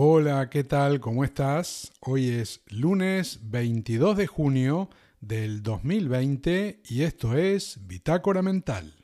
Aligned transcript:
Hola, 0.00 0.48
¿qué 0.48 0.62
tal? 0.62 1.00
¿Cómo 1.00 1.24
estás? 1.24 1.92
Hoy 2.02 2.28
es 2.28 2.60
lunes 2.68 3.40
22 3.42 4.16
de 4.16 4.28
junio 4.28 4.90
del 5.20 5.60
2020 5.64 6.82
y 6.88 7.02
esto 7.02 7.36
es 7.36 7.80
Bitácora 7.84 8.40
Mental. 8.40 8.94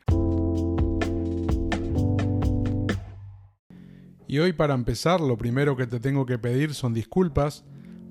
Y 4.28 4.38
hoy 4.38 4.52
para 4.52 4.74
empezar 4.74 5.20
lo 5.20 5.36
primero 5.36 5.76
que 5.76 5.88
te 5.88 5.98
tengo 5.98 6.26
que 6.26 6.38
pedir 6.38 6.74
son 6.74 6.94
disculpas 6.94 7.64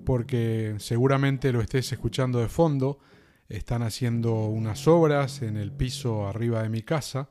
porque 0.03 0.75
seguramente 0.79 1.53
lo 1.53 1.61
estés 1.61 1.89
escuchando 1.93 2.39
de 2.39 2.49
fondo. 2.49 2.99
Están 3.47 3.81
haciendo 3.81 4.47
unas 4.47 4.89
obras 4.89 5.41
en 5.41 5.55
el 5.55 5.71
piso 5.71 6.27
arriba 6.27 6.61
de 6.61 6.67
mi 6.67 6.81
casa. 6.81 7.29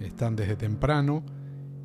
Están 0.00 0.36
desde 0.36 0.56
temprano 0.56 1.24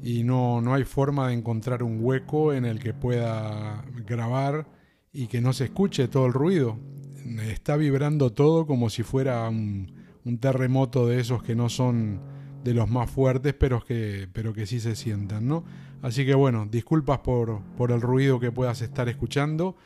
y 0.02 0.24
no, 0.24 0.62
no 0.62 0.74
hay 0.74 0.84
forma 0.84 1.28
de 1.28 1.34
encontrar 1.34 1.84
un 1.84 2.00
hueco 2.02 2.54
en 2.54 2.66
el 2.66 2.80
que 2.80 2.94
pueda 2.94 3.84
grabar 4.06 4.68
y 5.12 5.28
que 5.28 5.42
no 5.42 5.54
se 5.54 5.66
escuche 5.66 6.08
todo 6.08 6.28
el 6.28 6.34
ruido. 6.34 6.78
Está 7.50 7.76
vibrando 7.76 8.32
todo 8.32 8.66
como 8.66 8.90
si 8.90 9.04
fuera 9.04 9.48
un, 9.50 9.96
terremoto 10.40 11.08
de 11.08 11.22
esos 11.22 11.42
que 11.42 11.56
no 11.56 11.70
son 11.70 12.20
de 12.64 12.74
los 12.74 12.90
más 12.90 13.10
fuertes, 13.10 13.54
pero 13.54 13.84
que, 13.84 14.28
pero 14.34 14.54
que 14.54 14.66
sí 14.66 14.80
se 14.80 14.96
sientan, 14.96 15.48
¿no? 15.48 15.64
Así 16.02 16.26
que 16.26 16.36
bueno, 16.36 16.68
disculpas 16.70 17.20
por, 17.20 17.62
por 17.78 17.92
el 17.92 18.02
ruido 18.02 18.40
que 18.40 18.52
puedas 18.52 18.82
estar 18.82 19.08
escuchando 19.08 19.78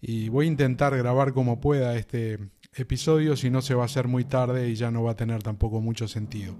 y 0.00 0.28
voy 0.28 0.46
a 0.46 0.48
intentar 0.48 0.96
grabar 0.96 1.32
como 1.32 1.60
pueda 1.60 1.96
este 1.96 2.38
episodio, 2.74 3.36
si 3.36 3.50
no 3.50 3.62
se 3.62 3.74
va 3.74 3.82
a 3.82 3.86
hacer 3.86 4.08
muy 4.08 4.24
tarde 4.24 4.68
y 4.68 4.74
ya 4.74 4.90
no 4.90 5.02
va 5.02 5.12
a 5.12 5.16
tener 5.16 5.42
tampoco 5.42 5.80
mucho 5.80 6.08
sentido. 6.08 6.56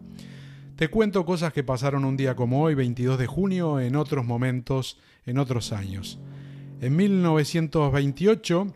Te 0.76 0.88
cuento 0.88 1.24
cosas 1.24 1.54
que 1.54 1.64
pasaron 1.64 2.04
un 2.04 2.18
día 2.18 2.36
como 2.36 2.62
hoy, 2.62 2.74
22 2.74 3.18
de 3.18 3.26
junio, 3.26 3.80
en 3.80 3.96
otros 3.96 4.26
momentos, 4.26 4.98
en 5.24 5.38
otros 5.38 5.72
años. 5.72 6.18
En 6.82 6.94
1928, 6.96 8.74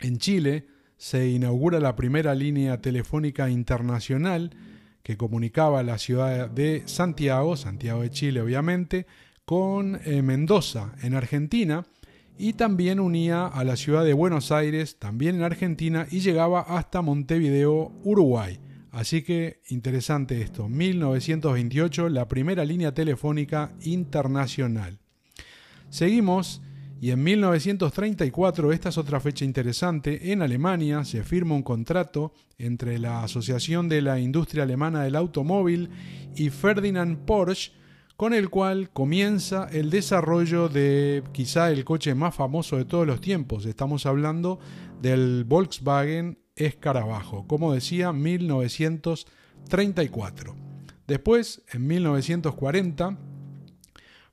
en 0.00 0.16
Chile, 0.16 0.68
se 0.96 1.28
inaugura 1.28 1.80
la 1.80 1.96
primera 1.96 2.34
línea 2.34 2.80
telefónica 2.80 3.50
internacional 3.50 4.56
que 5.02 5.18
comunicaba 5.18 5.82
la 5.82 5.98
ciudad 5.98 6.48
de 6.48 6.84
Santiago, 6.86 7.58
Santiago 7.58 8.00
de 8.00 8.10
Chile 8.10 8.40
obviamente, 8.40 9.06
con 9.44 10.00
eh, 10.06 10.22
Mendoza, 10.22 10.94
en 11.02 11.12
Argentina, 11.12 11.84
y 12.38 12.54
también 12.54 13.00
unía 13.00 13.46
a 13.46 13.64
la 13.64 13.76
ciudad 13.76 14.02
de 14.02 14.14
Buenos 14.14 14.50
Aires, 14.50 14.98
también 14.98 15.36
en 15.36 15.42
Argentina, 15.42 16.06
y 16.10 16.20
llegaba 16.20 16.62
hasta 16.62 17.02
Montevideo, 17.02 17.92
Uruguay. 18.02 18.60
Así 18.98 19.22
que 19.22 19.60
interesante 19.68 20.42
esto, 20.42 20.68
1928, 20.68 22.08
la 22.08 22.26
primera 22.26 22.64
línea 22.64 22.92
telefónica 22.92 23.72
internacional. 23.82 24.98
Seguimos 25.88 26.62
y 27.00 27.12
en 27.12 27.22
1934, 27.22 28.72
esta 28.72 28.88
es 28.88 28.98
otra 28.98 29.20
fecha 29.20 29.44
interesante, 29.44 30.32
en 30.32 30.42
Alemania 30.42 31.04
se 31.04 31.22
firma 31.22 31.54
un 31.54 31.62
contrato 31.62 32.32
entre 32.58 32.98
la 32.98 33.22
Asociación 33.22 33.88
de 33.88 34.02
la 34.02 34.18
Industria 34.18 34.64
Alemana 34.64 35.04
del 35.04 35.14
Automóvil 35.14 35.90
y 36.34 36.50
Ferdinand 36.50 37.18
Porsche, 37.24 37.70
con 38.16 38.34
el 38.34 38.50
cual 38.50 38.90
comienza 38.90 39.68
el 39.70 39.90
desarrollo 39.90 40.68
de 40.68 41.22
quizá 41.30 41.70
el 41.70 41.84
coche 41.84 42.16
más 42.16 42.34
famoso 42.34 42.76
de 42.76 42.84
todos 42.84 43.06
los 43.06 43.20
tiempos. 43.20 43.64
Estamos 43.64 44.06
hablando 44.06 44.58
del 45.00 45.44
Volkswagen 45.44 46.36
Escarabajo, 46.58 47.46
como 47.46 47.72
decía, 47.72 48.12
1934. 48.12 50.56
Después, 51.06 51.62
en 51.72 51.86
1940, 51.86 53.16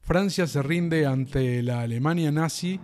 Francia 0.02 0.46
se 0.46 0.62
rinde 0.62 1.06
ante 1.06 1.64
la 1.64 1.80
Alemania 1.82 2.32
nazi 2.32 2.82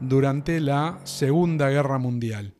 durante 0.00 0.60
la 0.60 1.00
Segunda 1.04 1.68
Guerra 1.70 1.98
Mundial. 1.98 2.54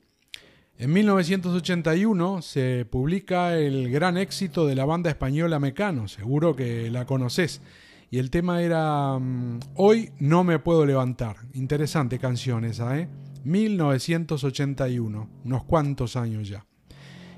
En 0.76 0.92
1981 0.92 2.42
se 2.42 2.84
publica 2.84 3.56
el 3.56 3.91
gran 3.91 4.16
éxito 4.16 4.66
de 4.66 4.75
la 4.75 4.84
banda 4.84 5.09
española 5.09 5.60
Mecano, 5.60 6.09
seguro 6.09 6.56
que 6.56 6.91
la 6.91 7.06
conoces. 7.06 7.62
Y 8.10 8.19
el 8.19 8.30
tema 8.30 8.62
era 8.62 9.19
mm, 9.19 9.60
Hoy 9.76 10.10
no 10.19 10.44
me 10.44 10.59
puedo 10.59 10.84
levantar. 10.84 11.36
Interesante 11.53 12.19
canción 12.19 12.64
esa, 12.64 12.98
¿eh? 12.98 13.09
1981, 13.44 15.31
unos 15.44 15.65
cuantos 15.65 16.16
años 16.16 16.49
ya. 16.49 16.66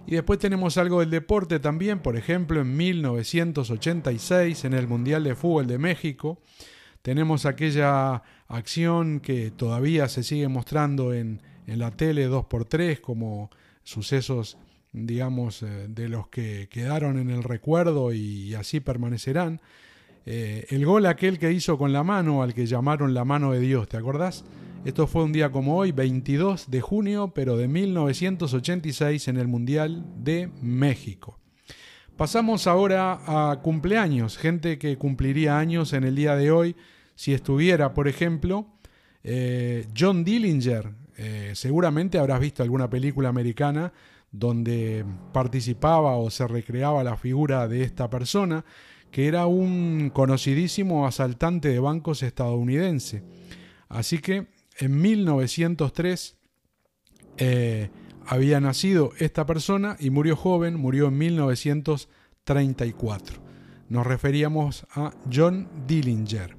Y 0.06 0.12
después 0.12 0.38
tenemos 0.38 0.78
algo 0.78 1.00
del 1.00 1.10
deporte 1.10 1.58
también, 1.58 1.98
por 1.98 2.16
ejemplo, 2.16 2.60
en 2.60 2.76
1986, 2.76 4.64
en 4.64 4.72
el 4.74 4.86
Mundial 4.86 5.24
de 5.24 5.34
Fútbol 5.34 5.66
de 5.66 5.78
México, 5.78 6.40
tenemos 7.02 7.44
aquella 7.46 8.22
acción 8.48 9.20
que 9.20 9.50
todavía 9.50 10.08
se 10.08 10.22
sigue 10.22 10.48
mostrando 10.48 11.12
en, 11.12 11.42
en 11.66 11.78
la 11.78 11.90
tele 11.90 12.28
2x3 12.28 13.00
como 13.00 13.50
sucesos, 13.82 14.58
digamos, 14.92 15.62
eh, 15.62 15.86
de 15.88 16.08
los 16.08 16.28
que 16.28 16.68
quedaron 16.68 17.18
en 17.18 17.30
el 17.30 17.42
recuerdo 17.42 18.12
y, 18.12 18.54
así 18.54 18.80
permanecerán. 18.80 19.60
Eh, 20.26 20.66
el 20.70 20.84
gol 20.84 21.06
aquel 21.06 21.38
que 21.38 21.52
hizo 21.52 21.78
con 21.78 21.92
la 21.92 22.02
mano, 22.02 22.42
al 22.42 22.52
que 22.52 22.66
llamaron 22.66 23.14
la 23.14 23.24
mano 23.24 23.52
de 23.52 23.60
Dios, 23.60 23.88
¿te 23.88 23.96
acordás? 23.96 24.44
Esto 24.84 25.06
fue 25.06 25.24
un 25.24 25.32
día 25.32 25.50
como 25.50 25.76
hoy, 25.76 25.92
22 25.92 26.70
de 26.70 26.80
junio, 26.80 27.32
pero 27.34 27.56
de 27.56 27.68
1986 27.68 29.28
en 29.28 29.36
el 29.36 29.48
Mundial 29.48 30.04
de 30.18 30.50
México. 30.60 31.38
Pasamos 32.16 32.66
ahora 32.66 33.20
a 33.26 33.60
cumpleaños, 33.62 34.36
gente 34.36 34.78
que 34.78 34.96
cumpliría 34.96 35.58
años 35.58 35.92
en 35.92 36.04
el 36.04 36.16
día 36.16 36.34
de 36.34 36.50
hoy 36.50 36.76
si 37.14 37.32
estuviera, 37.32 37.94
por 37.94 38.08
ejemplo, 38.08 38.66
eh, 39.22 39.86
John 39.96 40.24
Dillinger. 40.24 40.92
Eh, 41.18 41.52
seguramente 41.54 42.18
habrás 42.18 42.40
visto 42.40 42.62
alguna 42.62 42.90
película 42.90 43.28
americana 43.28 43.92
donde 44.30 45.04
participaba 45.32 46.16
o 46.16 46.30
se 46.30 46.46
recreaba 46.46 47.02
la 47.04 47.16
figura 47.16 47.68
de 47.68 47.82
esta 47.82 48.10
persona, 48.10 48.64
que 49.10 49.28
era 49.28 49.46
un 49.46 50.10
conocidísimo 50.12 51.06
asaltante 51.06 51.68
de 51.68 51.80
bancos 51.80 52.22
estadounidense. 52.22 53.22
Así 53.88 54.18
que 54.18 54.48
en 54.78 55.00
1903 55.00 56.36
eh, 57.38 57.88
había 58.26 58.60
nacido 58.60 59.12
esta 59.18 59.46
persona 59.46 59.96
y 60.00 60.10
murió 60.10 60.36
joven, 60.36 60.76
murió 60.76 61.08
en 61.08 61.16
1934. 61.18 63.42
Nos 63.88 64.06
referíamos 64.06 64.86
a 64.90 65.14
John 65.32 65.68
Dillinger. 65.86 66.56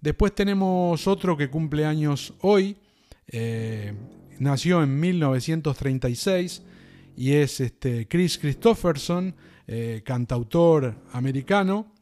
Después 0.00 0.34
tenemos 0.34 1.06
otro 1.06 1.36
que 1.36 1.48
cumple 1.48 1.86
años 1.86 2.34
hoy, 2.40 2.76
eh, 3.28 3.94
nació 4.38 4.82
en 4.82 5.00
1936 5.00 6.62
y 7.16 7.32
es 7.32 7.60
este 7.60 8.06
Chris 8.06 8.38
Christopherson, 8.38 9.34
eh, 9.68 10.02
cantautor 10.04 10.94
americano, 11.12 11.92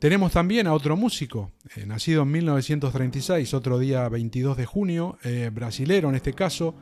tenemos 0.00 0.32
también 0.32 0.66
a 0.66 0.72
otro 0.72 0.96
músico, 0.96 1.52
eh, 1.76 1.86
nacido 1.86 2.22
en 2.22 2.32
1936, 2.32 3.54
otro 3.54 3.78
día 3.78 4.08
22 4.08 4.56
de 4.56 4.66
junio, 4.66 5.16
eh, 5.22 5.50
brasilero 5.52 6.08
en 6.08 6.16
este 6.16 6.32
caso, 6.32 6.74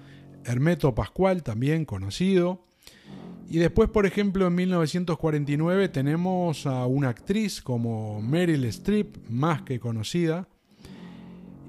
Hermeto 0.45 0.95
Pascual, 0.95 1.43
también 1.43 1.85
conocido. 1.85 2.65
Y 3.51 3.59
después, 3.59 3.91
por 3.91 4.07
ejemplo, 4.07 4.47
en 4.47 4.55
1949 4.55 5.91
tenemos 5.91 6.65
a 6.65 6.87
una 6.87 7.11
actriz 7.11 7.61
como 7.61 8.23
Meryl 8.23 8.65
Streep, 8.65 9.29
más 9.29 9.61
que 9.63 9.79
conocida. 9.79 10.49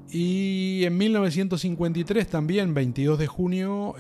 Y 0.10 0.86
en 0.86 0.98
1953 0.98 2.28
también, 2.28 2.74
22 2.74 3.20
de 3.20 3.28
junio, 3.28 3.96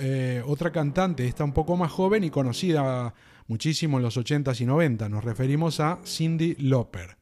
otra 0.45 0.71
cantante, 0.71 1.27
esta 1.27 1.44
un 1.44 1.53
poco 1.53 1.77
más 1.77 1.91
joven 1.91 2.23
y 2.23 2.29
conocida 2.29 3.13
muchísimo 3.50 3.98
en 3.98 4.04
los 4.04 4.18
80s 4.18 4.62
y 4.62 4.66
90. 4.66 5.10
Nos 5.10 5.26
referimos 5.26 5.82
a 5.82 6.00
Cindy 6.06 6.56
Lauper. 6.60 7.18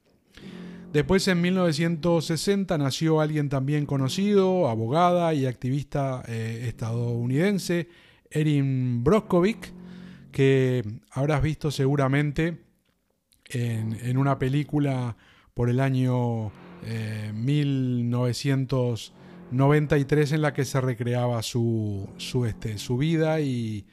Después 0.94 1.28
en 1.28 1.42
1960 1.42 2.78
nació 2.78 3.20
alguien 3.22 3.50
también 3.50 3.88
conocido, 3.88 4.70
abogada 4.70 5.34
y 5.34 5.46
activista 5.46 6.24
eh, 6.28 6.66
estadounidense, 6.68 7.90
Erin 8.30 9.04
Brockovich, 9.04 9.74
que 10.32 10.84
habrás 11.12 11.42
visto 11.42 11.72
seguramente 11.72 12.62
en, 13.50 14.18
una 14.18 14.38
película 14.38 15.16
por 15.54 15.70
el 15.70 15.80
año 15.80 16.52
1993 17.34 20.32
eh, 20.32 20.36
en 20.36 20.42
la 20.42 20.54
que 20.54 20.66
se 20.66 20.82
recreaba 20.82 21.42
su, 21.42 22.10
su, 22.18 22.46
este, 22.46 22.78
su 22.78 22.98
vida 22.98 23.40
y, 23.40 23.86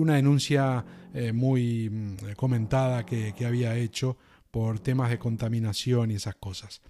una 0.00 0.14
denuncia 0.14 0.84
eh, 1.14 1.32
muy 1.32 1.90
mm, 1.90 2.34
comentada 2.36 3.04
que 3.04 3.34
había 3.46 3.76
hecho 3.76 4.16
por 4.52 4.78
temas 4.80 5.08
de 5.08 5.18
contaminación 5.18 6.10
y 6.10 6.14
esas 6.14 6.36
cosas. 6.36 6.82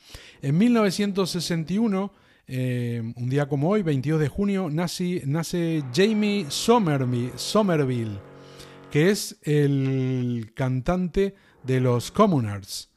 En 0.43 0.59
1961, 0.59 2.13
eh, 2.49 3.13
un 3.17 3.31
día 3.31 3.49
como 3.49 3.71
hoy, 3.71 3.83
22 3.83 4.21
de 4.21 4.29
junio, 4.29 4.69
nace, 4.69 5.23
nace 5.27 5.85
Jamie 5.95 6.47
Somerville, 6.51 8.19
que 8.91 9.11
es 9.11 9.39
el 9.43 10.51
cantante 10.57 11.37
de 11.63 11.81
los 11.81 12.11
Commoners. 12.11 12.91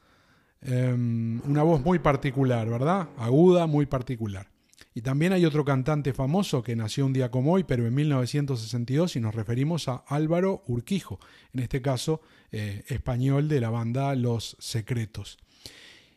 Em, 0.61 1.39
una 1.45 1.61
voz 1.61 1.85
muy 1.85 1.99
particular, 1.99 2.67
¿verdad? 2.67 3.09
Aguda, 3.19 3.67
muy 3.67 3.85
particular. 3.85 4.47
Y 4.97 5.01
también 5.01 5.33
hay 5.33 5.43
otro 5.43 5.65
cantante 5.65 6.13
famoso 6.13 6.63
que 6.63 6.73
nació 6.73 7.05
un 7.05 7.11
día 7.11 7.29
como 7.29 7.51
hoy, 7.51 7.65
pero 7.65 7.85
en 7.85 7.93
1962, 7.93 9.17
y 9.17 9.19
nos 9.19 9.35
referimos 9.35 9.89
a 9.89 10.05
Álvaro 10.07 10.63
Urquijo, 10.67 11.19
en 11.53 11.59
este 11.59 11.81
caso 11.81 12.21
eh, 12.53 12.85
español 12.87 13.49
de 13.49 13.59
la 13.59 13.69
banda 13.69 14.15
Los 14.15 14.55
Secretos. 14.57 15.37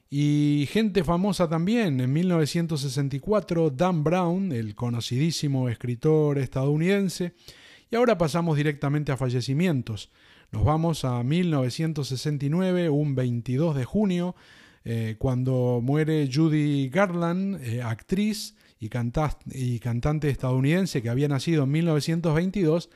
Y 0.08 0.68
gente 0.70 1.02
famosa 1.02 1.48
también, 1.48 2.00
en 2.00 2.12
1964, 2.12 3.70
Dan 3.70 4.04
Brown, 4.04 4.52
el 4.52 4.76
conocidísimo 4.76 5.68
escritor 5.68 6.38
estadounidense. 6.38 7.34
Y 7.90 7.96
ahora 7.96 8.16
pasamos 8.16 8.56
directamente 8.56 9.10
a 9.10 9.16
fallecimientos. 9.16 10.08
Nos 10.52 10.64
vamos 10.64 11.04
a 11.04 11.20
1969, 11.24 12.90
un 12.90 13.16
22 13.16 13.74
de 13.74 13.84
junio, 13.84 14.36
eh, 14.84 15.16
cuando 15.18 15.80
muere 15.82 16.30
Judy 16.32 16.88
Garland, 16.88 17.60
eh, 17.62 17.82
actriz 17.82 18.54
y, 18.80 18.88
cantante 18.88 20.30
estadounidense 20.30 21.02
que 21.02 21.10
había 21.10 21.28
nacido 21.28 21.64
en 21.64 21.70
1922 21.70 22.88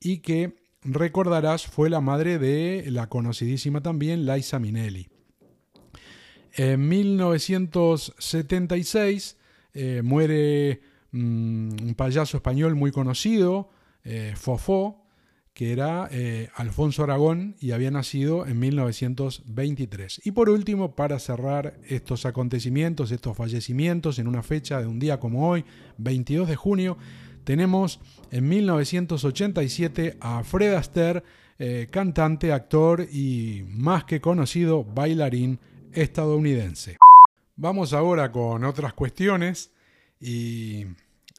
y 0.00 0.16
que, 0.18 0.56
recordarás, 0.82 1.66
fue 1.66 1.88
la 1.90 2.00
madre 2.00 2.38
de 2.38 2.86
la 2.90 3.08
conocidísima 3.08 3.82
también 3.82 4.26
Liza 4.26 4.58
Minnelli. 4.58 5.08
En 6.54 6.88
1976 6.88 9.36
eh, 9.74 10.00
muere 10.02 10.80
mm, 11.12 11.82
un 11.82 11.94
payaso 11.96 12.38
español 12.38 12.74
muy 12.76 12.92
conocido, 12.92 13.68
Fofó, 14.36 15.05
que 15.56 15.72
era 15.72 16.06
eh, 16.12 16.50
Alfonso 16.54 17.02
Aragón 17.02 17.56
y 17.58 17.70
había 17.70 17.90
nacido 17.90 18.46
en 18.46 18.58
1923. 18.58 20.20
Y 20.26 20.32
por 20.32 20.50
último, 20.50 20.94
para 20.94 21.18
cerrar 21.18 21.78
estos 21.88 22.26
acontecimientos, 22.26 23.10
estos 23.10 23.34
fallecimientos 23.34 24.18
en 24.18 24.28
una 24.28 24.42
fecha 24.42 24.78
de 24.80 24.86
un 24.86 24.98
día 24.98 25.18
como 25.18 25.48
hoy, 25.48 25.64
22 25.96 26.46
de 26.46 26.56
junio, 26.56 26.98
tenemos 27.44 28.00
en 28.30 28.46
1987 28.46 30.18
a 30.20 30.44
Fred 30.44 30.74
Astaire, 30.74 31.22
eh, 31.58 31.88
cantante, 31.90 32.52
actor 32.52 33.06
y 33.10 33.64
más 33.66 34.04
que 34.04 34.20
conocido 34.20 34.84
bailarín 34.84 35.58
estadounidense. 35.94 36.98
Vamos 37.56 37.94
ahora 37.94 38.30
con 38.30 38.62
otras 38.62 38.92
cuestiones 38.92 39.72
y 40.20 40.84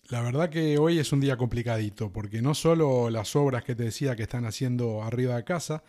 la 0.10 0.22
verdad 0.22 0.50
que 0.50 0.78
hoy 0.78 1.00
es 1.00 1.12
un 1.12 1.20
día 1.20 1.38
complicadito, 1.38 2.12
porque 2.12 2.42
no 2.42 2.54
solo 2.54 3.10
las 3.10 3.36
obras 3.36 3.64
que 3.64 3.76
te 3.76 3.84
decía 3.84 4.16
que 4.16 4.24
están 4.24 4.46
haciendo 4.46 5.04
arriba 5.04 5.36
de 5.36 5.44
casa, 5.44 5.84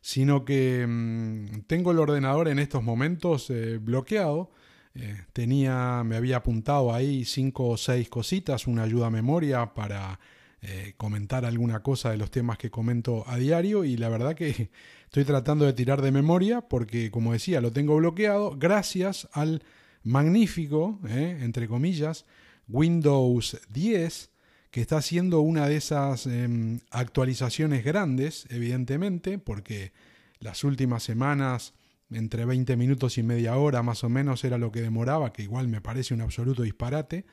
sino 0.00 0.44
que 0.44 0.86
mm, 0.86 1.62
tengo 1.66 1.90
el 1.90 1.98
ordenador 1.98 2.48
en 2.48 2.60
estos 2.60 2.82
momentos 2.82 3.50
eh, 3.50 3.78
bloqueado. 3.78 4.50
Eh, 4.94 5.24
tenía, 5.32 6.02
me 6.04 6.16
había 6.16 6.38
apuntado 6.38 6.94
ahí 6.94 7.24
cinco 7.24 7.68
o 7.70 7.76
seis 7.76 8.08
cositas, 8.08 8.66
una 8.66 8.84
ayuda 8.84 9.08
a 9.08 9.10
memoria 9.10 9.74
para 9.74 10.20
eh, 10.62 10.94
comentar 10.96 11.44
alguna 11.44 11.82
cosa 11.82 12.10
de 12.10 12.16
los 12.18 12.30
temas 12.30 12.56
que 12.56 12.70
comento 12.70 13.24
a 13.26 13.36
diario 13.36 13.84
y 13.84 13.96
la 13.96 14.08
verdad 14.08 14.34
que 14.36 14.70
estoy 15.04 15.24
tratando 15.24 15.66
de 15.66 15.72
tirar 15.72 16.00
de 16.02 16.12
memoria 16.12 16.60
porque, 16.62 17.10
como 17.10 17.32
decía, 17.32 17.60
lo 17.60 17.72
tengo 17.72 17.96
bloqueado 17.96 18.56
gracias 18.56 19.28
al 19.32 19.62
magnífico, 20.04 21.00
entre 21.08 21.66
comillas, 21.66 22.26
Windows 22.68 23.60
10, 23.70 24.30
que 24.70 24.80
está 24.80 24.98
haciendo 24.98 25.40
una 25.40 25.68
de 25.68 25.76
esas 25.76 26.26
em, 26.26 26.80
actualizaciones 26.90 27.84
grandes, 27.84 28.46
evidentemente, 28.50 29.38
porque 29.38 29.92
las 30.38 30.64
últimas 30.64 31.02
semanas, 31.02 31.74
entre 32.10 32.44
20 32.44 32.76
minutos 32.76 33.18
y 33.18 33.22
media 33.22 33.56
hora 33.56 33.82
más 33.82 34.04
o 34.04 34.08
menos, 34.08 34.44
era 34.44 34.58
lo 34.58 34.72
que 34.72 34.82
demoraba, 34.82 35.32
que 35.32 35.42
igual 35.42 35.68
me 35.68 35.80
parece 35.80 36.14
un 36.14 36.20
absoluto 36.20 36.62
disparate, 36.62 37.24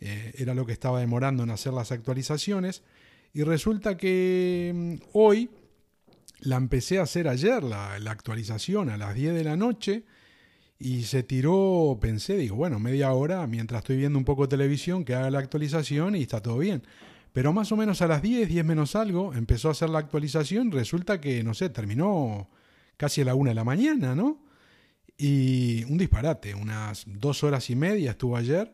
eh, 0.00 0.32
era 0.38 0.54
lo 0.54 0.64
que 0.64 0.72
estaba 0.72 1.00
demorando 1.00 1.42
en 1.42 1.50
hacer 1.50 1.72
las 1.72 1.92
actualizaciones, 1.92 2.82
y 3.32 3.42
resulta 3.42 3.96
que 3.96 4.68
em, 4.70 5.00
hoy 5.12 5.50
la 6.40 6.56
empecé 6.56 6.98
a 6.98 7.02
hacer 7.02 7.28
ayer, 7.28 7.62
la, 7.64 7.98
la 7.98 8.12
actualización 8.12 8.90
a 8.90 8.96
las 8.96 9.14
10 9.14 9.34
de 9.34 9.44
la 9.44 9.56
noche, 9.56 10.04
y 10.78 11.02
se 11.02 11.22
tiró, 11.24 11.98
pensé, 12.00 12.36
digo, 12.36 12.56
bueno, 12.56 12.78
media 12.78 13.12
hora 13.12 13.46
mientras 13.46 13.80
estoy 13.80 13.96
viendo 13.96 14.18
un 14.18 14.24
poco 14.24 14.42
de 14.42 14.48
televisión, 14.48 15.04
que 15.04 15.14
haga 15.14 15.30
la 15.30 15.40
actualización 15.40 16.14
y 16.14 16.22
está 16.22 16.40
todo 16.40 16.58
bien. 16.58 16.82
Pero 17.32 17.52
más 17.52 17.72
o 17.72 17.76
menos 17.76 18.00
a 18.00 18.06
las 18.06 18.22
10, 18.22 18.48
10 18.48 18.64
menos 18.64 18.94
algo, 18.96 19.34
empezó 19.34 19.68
a 19.68 19.72
hacer 19.72 19.90
la 19.90 19.98
actualización, 19.98 20.70
resulta 20.70 21.20
que, 21.20 21.42
no 21.42 21.54
sé, 21.54 21.68
terminó 21.70 22.48
casi 22.96 23.22
a 23.22 23.24
la 23.24 23.34
una 23.34 23.50
de 23.50 23.54
la 23.56 23.64
mañana, 23.64 24.14
¿no? 24.14 24.40
Y 25.16 25.84
un 25.84 25.98
disparate, 25.98 26.54
unas 26.54 27.04
dos 27.06 27.42
horas 27.42 27.70
y 27.70 27.76
media 27.76 28.12
estuvo 28.12 28.36
ayer, 28.36 28.72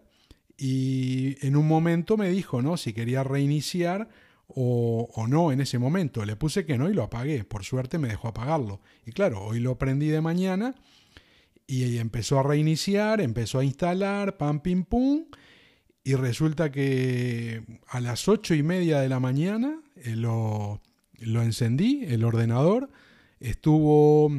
y 0.59 1.37
en 1.47 1.57
un 1.57 1.67
momento 1.67 2.17
me 2.17 2.29
dijo, 2.29 2.61
¿no? 2.63 2.77
Si 2.77 2.93
quería 2.93 3.25
reiniciar 3.25 4.09
o, 4.47 5.09
o, 5.15 5.27
no 5.27 5.53
en 5.53 5.63
ese 5.63 5.79
momento. 5.79 6.25
Le 6.25 6.37
puse 6.37 6.65
que 6.65 6.79
no 6.79 6.89
y 6.89 6.95
lo 6.95 7.03
apagué. 7.03 7.45
Por 7.45 7.65
suerte 7.65 7.99
me 7.99 8.09
dejó 8.09 8.29
apagarlo. 8.29 8.81
Y 9.05 9.13
claro, 9.13 9.43
hoy 9.43 9.59
lo 9.59 9.79
prendí 9.79 10.09
de 10.09 10.21
mañana 10.21 10.75
y 11.67 11.99
empezó 11.99 12.39
a 12.39 12.43
reiniciar, 12.43 13.21
empezó 13.21 13.59
a 13.59 13.65
instalar, 13.65 14.37
pam, 14.37 14.61
pim, 14.61 14.85
pum, 14.85 15.25
y 16.03 16.15
resulta 16.15 16.71
que 16.71 17.63
a 17.89 18.01
las 18.01 18.29
ocho 18.29 18.55
y 18.55 18.63
media 18.63 19.01
de 19.01 19.09
la 19.09 19.21
mañana 19.21 19.81
eh, 19.97 20.17
lo, 20.17 20.83
lo 21.19 21.43
encendí, 21.43 22.05
el 22.05 22.25
ordenador, 22.25 22.91
estuvo 23.41 24.31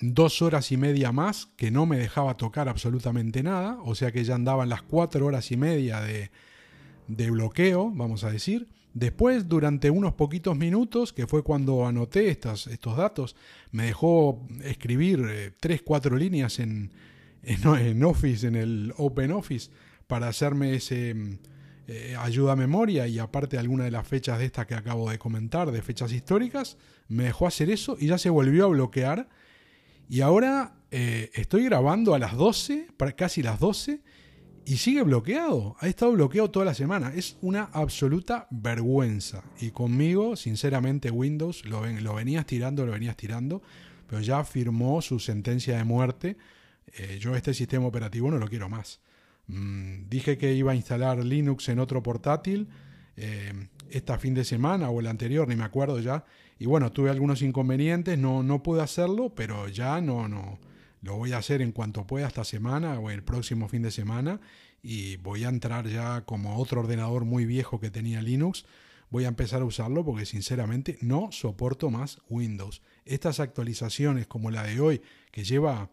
dos 0.00 0.42
horas 0.42 0.70
y 0.72 0.76
media 0.76 1.12
más 1.12 1.46
que 1.56 1.70
no 1.70 1.86
me 1.86 1.98
dejaba 1.98 2.36
tocar 2.36 2.68
absolutamente 2.68 3.42
nada, 3.42 3.78
o 3.84 3.94
sea 3.94 4.12
que 4.12 4.24
ya 4.24 4.36
andaban 4.36 4.68
las 4.68 4.82
cuatro 4.82 5.26
horas 5.26 5.50
y 5.50 5.56
media 5.56 6.00
de, 6.00 6.30
de 7.08 7.30
bloqueo, 7.30 7.90
vamos 7.90 8.24
a 8.24 8.30
decir. 8.30 8.68
Después, 8.92 9.48
durante 9.48 9.90
unos 9.90 10.14
poquitos 10.14 10.56
minutos, 10.56 11.12
que 11.12 11.26
fue 11.26 11.44
cuando 11.44 11.86
anoté 11.86 12.28
estos, 12.28 12.66
estos 12.66 12.96
datos, 12.96 13.36
me 13.70 13.84
dejó 13.84 14.46
escribir 14.64 15.24
eh, 15.28 15.52
tres, 15.60 15.82
cuatro 15.82 16.16
líneas 16.16 16.58
en, 16.58 16.90
en, 17.42 18.04
Office, 18.04 18.46
en 18.46 18.56
el 18.56 18.92
Open 18.96 19.30
Office, 19.30 19.70
para 20.06 20.28
hacerme 20.28 20.74
ese 20.74 21.38
eh, 21.86 22.16
ayuda 22.18 22.52
a 22.52 22.56
memoria 22.56 23.06
y 23.06 23.18
aparte 23.18 23.58
alguna 23.58 23.84
de 23.84 23.90
las 23.90 24.06
fechas 24.06 24.38
de 24.38 24.44
estas 24.44 24.66
que 24.66 24.74
acabo 24.74 25.10
de 25.10 25.18
comentar, 25.18 25.70
de 25.70 25.82
fechas 25.82 26.12
históricas, 26.12 26.76
me 27.08 27.24
dejó 27.24 27.46
hacer 27.46 27.70
eso 27.70 27.96
y 27.98 28.06
ya 28.08 28.18
se 28.18 28.30
volvió 28.30 28.66
a 28.66 28.68
bloquear. 28.68 29.28
Y 30.08 30.20
ahora 30.20 30.74
eh, 30.90 31.30
estoy 31.34 31.64
grabando 31.64 32.14
a 32.14 32.18
las 32.18 32.36
12, 32.36 32.88
casi 33.16 33.42
las 33.42 33.60
12, 33.60 34.00
y 34.64 34.76
sigue 34.76 35.02
bloqueado. 35.02 35.76
Ha 35.80 35.88
estado 35.88 36.12
bloqueado 36.12 36.50
toda 36.50 36.66
la 36.66 36.74
semana. 36.74 37.12
Es 37.14 37.36
una 37.40 37.64
absoluta 37.72 38.46
vergüenza. 38.50 39.42
Y 39.60 39.70
conmigo, 39.70 40.36
sinceramente, 40.36 41.10
Windows 41.10 41.64
lo, 41.64 41.80
ven, 41.80 42.02
lo 42.04 42.14
venías 42.14 42.46
tirando, 42.46 42.86
lo 42.86 42.92
venías 42.92 43.16
tirando, 43.16 43.62
pero 44.06 44.20
ya 44.20 44.44
firmó 44.44 45.02
su 45.02 45.18
sentencia 45.18 45.76
de 45.76 45.84
muerte. 45.84 46.36
Eh, 46.96 47.18
yo 47.20 47.34
este 47.34 47.54
sistema 47.54 47.86
operativo 47.86 48.30
no 48.30 48.38
lo 48.38 48.48
quiero 48.48 48.68
más. 48.68 49.00
Mm, 49.46 50.08
dije 50.08 50.38
que 50.38 50.54
iba 50.54 50.72
a 50.72 50.76
instalar 50.76 51.24
Linux 51.24 51.68
en 51.68 51.78
otro 51.78 52.02
portátil 52.02 52.68
eh, 53.16 53.52
esta 53.90 54.18
fin 54.18 54.34
de 54.34 54.44
semana 54.44 54.90
o 54.90 55.00
el 55.00 55.06
anterior, 55.06 55.48
ni 55.48 55.56
me 55.56 55.64
acuerdo 55.64 55.98
ya. 55.98 56.24
Y 56.58 56.66
bueno, 56.66 56.92
tuve 56.92 57.10
algunos 57.10 57.42
inconvenientes, 57.42 58.18
no, 58.18 58.42
no 58.42 58.62
pude 58.62 58.82
hacerlo, 58.82 59.34
pero 59.34 59.68
ya 59.68 60.00
no, 60.00 60.28
no, 60.28 60.60
lo 61.02 61.16
voy 61.16 61.32
a 61.32 61.38
hacer 61.38 61.62
en 61.62 61.72
cuanto 61.72 62.06
pueda 62.06 62.26
esta 62.26 62.44
semana 62.44 62.98
o 62.98 63.10
el 63.10 63.22
próximo 63.22 63.68
fin 63.68 63.82
de 63.82 63.90
semana 63.90 64.40
y 64.82 65.16
voy 65.16 65.44
a 65.44 65.48
entrar 65.48 65.88
ya 65.88 66.22
como 66.22 66.58
otro 66.58 66.80
ordenador 66.80 67.24
muy 67.24 67.46
viejo 67.46 67.80
que 67.80 67.90
tenía 67.90 68.22
Linux. 68.22 68.64
Voy 69.10 69.24
a 69.24 69.28
empezar 69.28 69.62
a 69.62 69.64
usarlo 69.64 70.04
porque 70.04 70.26
sinceramente 70.26 70.98
no 71.00 71.32
soporto 71.32 71.90
más 71.90 72.20
Windows. 72.28 72.82
Estas 73.04 73.40
actualizaciones 73.40 74.26
como 74.26 74.50
la 74.50 74.62
de 74.62 74.80
hoy, 74.80 75.02
que 75.32 75.42
lleva 75.42 75.90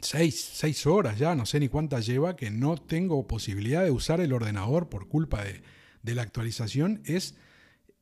6, 0.00 0.50
seis 0.54 0.86
horas 0.86 1.18
ya, 1.18 1.34
no 1.34 1.46
sé 1.46 1.58
ni 1.58 1.68
cuántas 1.68 2.06
lleva, 2.06 2.36
que 2.36 2.50
no 2.50 2.76
tengo 2.76 3.26
posibilidad 3.26 3.82
de 3.82 3.90
usar 3.90 4.20
el 4.20 4.32
ordenador 4.32 4.88
por 4.88 5.08
culpa 5.08 5.42
de, 5.42 5.62
de 6.02 6.14
la 6.14 6.22
actualización, 6.22 7.02
es 7.04 7.34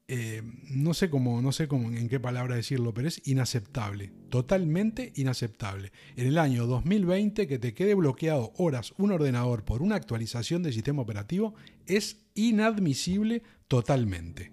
eh, 0.08 0.42
no 0.70 0.94
sé 0.94 1.10
cómo, 1.10 1.42
no 1.42 1.50
sé 1.50 1.66
cómo, 1.66 1.90
en 1.90 2.08
qué 2.08 2.20
palabra 2.20 2.54
decirlo, 2.54 2.94
pero 2.94 3.08
es 3.08 3.20
inaceptable, 3.26 4.12
totalmente 4.28 5.12
inaceptable. 5.16 5.90
En 6.14 6.28
el 6.28 6.38
año 6.38 6.66
2020 6.66 7.48
que 7.48 7.58
te 7.58 7.74
quede 7.74 7.94
bloqueado 7.94 8.52
horas 8.56 8.94
un 8.98 9.10
ordenador 9.10 9.64
por 9.64 9.82
una 9.82 9.96
actualización 9.96 10.62
del 10.62 10.74
sistema 10.74 11.02
operativo 11.02 11.54
es 11.86 12.18
inadmisible 12.34 13.42
totalmente. 13.66 14.52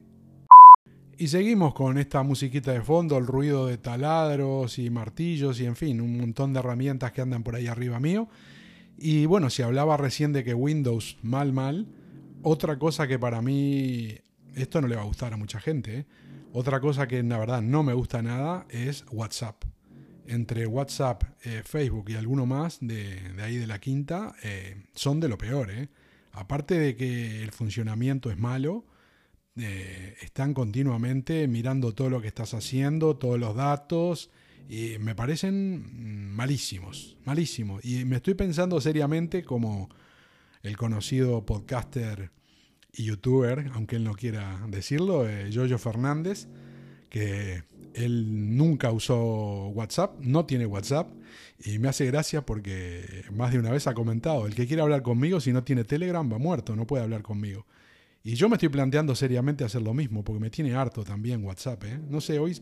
Y 1.20 1.28
seguimos 1.28 1.76
con 1.76 2.00
esta 2.00 2.24
musiquita 2.24 2.72
de 2.72 2.82
fondo, 2.82 3.20
el 3.20 3.28
ruido 3.28 3.68
de 3.68 3.78
taladros 3.78 4.80
y 4.80 4.90
martillos 4.90 5.60
y 5.60 5.68
en 5.68 5.76
fin, 5.76 6.02
un 6.02 6.18
montón 6.18 6.54
de 6.54 6.60
herramientas 6.60 7.12
que 7.12 7.22
andan 7.22 7.44
por 7.44 7.56
ahí 7.56 7.68
arriba 7.68 8.00
mío. 8.00 8.28
Y 8.98 9.28
bueno, 9.28 9.52
si 9.52 9.62
hablaba 9.62 9.98
recién 9.98 10.34
de 10.34 10.44
que 10.44 10.56
Windows 10.56 11.20
mal 11.22 11.54
mal, 11.54 11.88
otra 12.42 12.80
cosa 12.80 13.08
que 13.08 13.20
para 13.20 13.44
mí 13.44 14.18
esto 14.56 14.82
no 14.82 14.88
le 14.88 14.96
va 14.96 15.02
a 15.02 15.06
gustar 15.06 15.34
a 15.34 15.38
mucha 15.38 15.60
gente. 15.60 16.00
¿eh? 16.00 16.06
Otra 16.54 16.80
cosa 16.80 17.08
que 17.08 17.22
la 17.24 17.38
verdad 17.38 17.62
no 17.62 17.84
me 17.84 17.94
gusta 17.94 18.22
nada 18.22 18.66
es 18.70 19.06
WhatsApp. 19.12 19.64
Entre 20.26 20.66
WhatsApp, 20.66 21.24
eh, 21.44 21.64
Facebook 21.66 22.10
y 22.10 22.16
alguno 22.16 22.46
más 22.46 22.78
de, 22.80 23.20
ahí 23.42 23.58
de 23.58 23.68
la 23.68 23.80
quinta, 23.80 24.36
eh, 24.44 24.86
son 24.94 25.20
de 25.20 25.28
lo 25.28 25.38
peor. 25.38 25.72
aparte 26.32 26.80
de 26.80 26.96
que 26.96 27.44
el 27.44 27.52
funcionamiento 27.52 28.32
es 28.32 28.38
malo, 28.38 28.86
están 29.56 30.56
continuamente 30.56 31.48
mirando 31.48 31.94
todo 31.94 32.10
lo 32.10 32.22
que 32.22 32.28
estás 32.28 32.56
haciendo, 32.56 33.18
todos 33.18 33.40
los 33.40 33.56
datos, 33.56 34.32
y 34.68 34.98
me 35.00 35.14
parecen 35.14 36.34
malísimos, 36.34 37.18
malísimos. 37.24 37.86
Y 37.86 38.06
me 38.06 38.16
estoy 38.16 38.34
pensando 38.34 38.82
seriamente 38.82 39.44
como 39.44 39.90
el 40.64 40.76
conocido 40.76 41.46
podcaster 41.46 42.32
y 42.94 43.06
youtuber, 43.06 43.72
aunque 43.74 43.96
él 43.96 44.04
no 44.04 44.14
quiera 44.14 44.62
decirlo, 44.68 45.28
eh, 45.28 45.50
Jojo 45.54 45.78
Fernández, 45.78 46.48
que 47.10 47.64
él 47.94 48.56
nunca 48.56 48.92
usó 48.92 49.68
WhatsApp, 49.70 50.20
no 50.20 50.46
tiene 50.46 50.66
WhatsApp, 50.66 51.10
y 51.64 51.80
me 51.80 51.88
hace 51.88 52.06
gracia 52.06 52.46
porque 52.46 53.24
más 53.32 53.52
de 53.52 53.60
una 53.60 53.72
vez 53.72 53.88
ha 53.88 53.94
comentado, 53.94 54.46
el 54.48 54.56
que 54.56 54.68
quiere 54.68 54.82
hablar 54.82 55.02
conmigo 55.02 55.40
si 55.40 55.54
no 55.54 55.64
tiene 55.64 55.84
Telegram 55.84 56.32
va 56.32 56.38
muerto, 56.38 56.76
no 56.76 56.86
puede 56.86 57.04
hablar 57.04 57.22
conmigo. 57.22 57.66
Y 58.26 58.36
yo 58.36 58.48
me 58.48 58.56
estoy 58.56 58.70
planteando 58.70 59.16
seriamente 59.16 59.66
hacer 59.66 59.82
lo 59.82 59.94
mismo, 59.94 60.24
porque 60.24 60.40
me 60.40 60.50
tiene 60.50 60.74
harto 60.74 61.04
también 61.04 61.44
WhatsApp. 61.44 61.84
¿eh? 61.84 62.00
No 62.10 62.22
sé, 62.22 62.40
hoy 62.40 62.58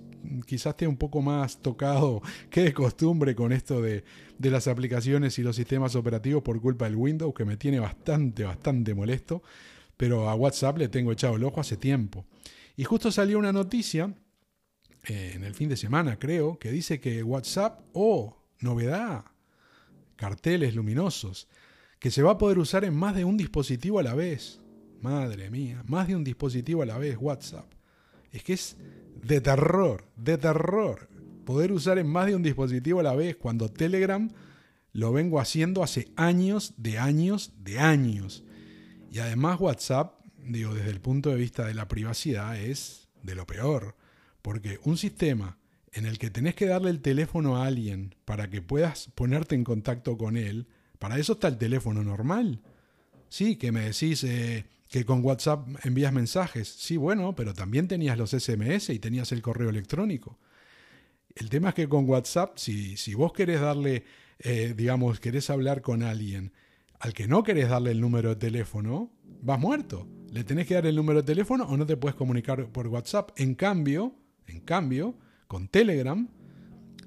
quizás 0.47 0.71
esté 0.71 0.87
un 0.87 0.97
poco 0.97 1.21
más 1.21 1.61
tocado 1.61 2.21
que 2.49 2.63
de 2.63 2.73
costumbre 2.73 3.35
con 3.35 3.51
esto 3.51 3.79
de, 3.79 4.03
de, 4.39 4.49
las 4.49 4.67
aplicaciones 4.67 5.37
y 5.37 5.43
los 5.43 5.55
sistemas 5.55 5.95
operativos 5.95 6.41
por 6.41 6.59
culpa 6.59 6.85
del 6.85 6.95
Windows, 6.95 7.35
que 7.35 7.45
me 7.45 7.57
tiene 7.57 7.79
bastante, 7.79 8.43
bastante 8.43 8.95
molesto. 8.95 9.43
Pero 10.01 10.27
a 10.27 10.33
WhatsApp 10.33 10.79
le 10.79 10.87
tengo 10.87 11.11
echado 11.11 11.35
el 11.35 11.43
ojo 11.43 11.61
hace 11.61 11.77
tiempo. 11.77 12.25
Y 12.75 12.85
justo 12.85 13.11
salió 13.11 13.37
una 13.37 13.53
noticia, 13.53 14.11
eh, 15.03 15.33
en 15.35 15.43
el 15.43 15.53
fin 15.53 15.69
de 15.69 15.77
semana 15.77 16.17
creo, 16.17 16.57
que 16.57 16.71
dice 16.71 16.99
que 16.99 17.21
WhatsApp, 17.21 17.81
oh, 17.93 18.35
novedad, 18.61 19.25
carteles 20.15 20.73
luminosos, 20.73 21.47
que 21.99 22.09
se 22.09 22.23
va 22.23 22.31
a 22.31 22.37
poder 22.39 22.57
usar 22.57 22.83
en 22.83 22.95
más 22.95 23.15
de 23.15 23.25
un 23.25 23.37
dispositivo 23.37 23.99
a 23.99 24.03
la 24.03 24.15
vez. 24.15 24.59
Madre 25.01 25.51
mía, 25.51 25.83
más 25.85 26.07
de 26.07 26.15
un 26.15 26.23
dispositivo 26.23 26.81
a 26.81 26.87
la 26.87 26.97
vez, 26.97 27.15
WhatsApp. 27.19 27.71
Es 28.31 28.43
que 28.43 28.53
es 28.53 28.77
de 29.21 29.39
terror, 29.39 30.07
de 30.15 30.39
terror. 30.39 31.09
Poder 31.45 31.71
usar 31.71 31.99
en 31.99 32.07
más 32.07 32.25
de 32.25 32.35
un 32.35 32.41
dispositivo 32.41 33.01
a 33.01 33.03
la 33.03 33.13
vez 33.13 33.37
cuando 33.37 33.69
Telegram 33.69 34.31
lo 34.93 35.13
vengo 35.13 35.39
haciendo 35.39 35.83
hace 35.83 36.11
años, 36.15 36.73
de 36.77 36.97
años, 36.97 37.53
de 37.59 37.77
años. 37.77 38.43
Y 39.11 39.19
además 39.19 39.59
WhatsApp, 39.59 40.21
digo, 40.37 40.73
desde 40.73 40.89
el 40.89 41.01
punto 41.01 41.31
de 41.31 41.35
vista 41.35 41.65
de 41.65 41.73
la 41.73 41.89
privacidad, 41.89 42.57
es 42.57 43.09
de 43.21 43.35
lo 43.35 43.45
peor. 43.45 43.97
Porque 44.41 44.79
un 44.85 44.97
sistema 44.97 45.57
en 45.91 46.05
el 46.05 46.17
que 46.17 46.29
tenés 46.29 46.55
que 46.55 46.65
darle 46.65 46.91
el 46.91 47.01
teléfono 47.01 47.57
a 47.57 47.65
alguien 47.65 48.15
para 48.23 48.49
que 48.49 48.61
puedas 48.61 49.09
ponerte 49.13 49.53
en 49.53 49.65
contacto 49.65 50.17
con 50.17 50.37
él, 50.37 50.67
para 50.97 51.19
eso 51.19 51.33
está 51.33 51.49
el 51.49 51.57
teléfono 51.57 52.03
normal. 52.03 52.61
Sí, 53.27 53.57
que 53.57 53.73
me 53.73 53.81
decís, 53.81 54.23
eh, 54.23 54.65
que 54.87 55.03
con 55.03 55.25
WhatsApp 55.25 55.67
envías 55.83 56.13
mensajes. 56.13 56.69
Sí, 56.69 56.95
bueno, 56.95 57.35
pero 57.35 57.53
también 57.53 57.89
tenías 57.89 58.17
los 58.17 58.31
SMS 58.31 58.91
y 58.91 58.99
tenías 58.99 59.33
el 59.33 59.41
correo 59.41 59.69
electrónico. 59.69 60.39
El 61.35 61.49
tema 61.49 61.69
es 61.69 61.75
que 61.75 61.89
con 61.89 62.07
WhatsApp, 62.07 62.57
si, 62.57 62.95
si 62.95 63.13
vos 63.13 63.33
querés 63.33 63.59
darle, 63.59 64.05
eh, 64.39 64.73
digamos, 64.75 65.19
querés 65.19 65.49
hablar 65.49 65.81
con 65.81 66.01
alguien 66.01 66.53
al 67.01 67.13
que 67.13 67.27
no 67.27 67.41
querés 67.41 67.67
darle 67.67 67.91
el 67.91 67.99
número 67.99 68.29
de 68.29 68.35
teléfono, 68.35 69.11
vas 69.41 69.59
muerto. 69.59 70.07
Le 70.31 70.43
tenés 70.43 70.67
que 70.67 70.75
dar 70.75 70.85
el 70.85 70.95
número 70.95 71.21
de 71.21 71.25
teléfono 71.25 71.63
o 71.65 71.75
no 71.75 71.85
te 71.85 71.97
puedes 71.97 72.15
comunicar 72.15 72.67
por 72.67 72.87
WhatsApp. 72.87 73.31
En 73.37 73.55
cambio, 73.55 74.15
en 74.45 74.59
cambio, 74.59 75.15
con 75.47 75.67
Telegram, 75.67 76.29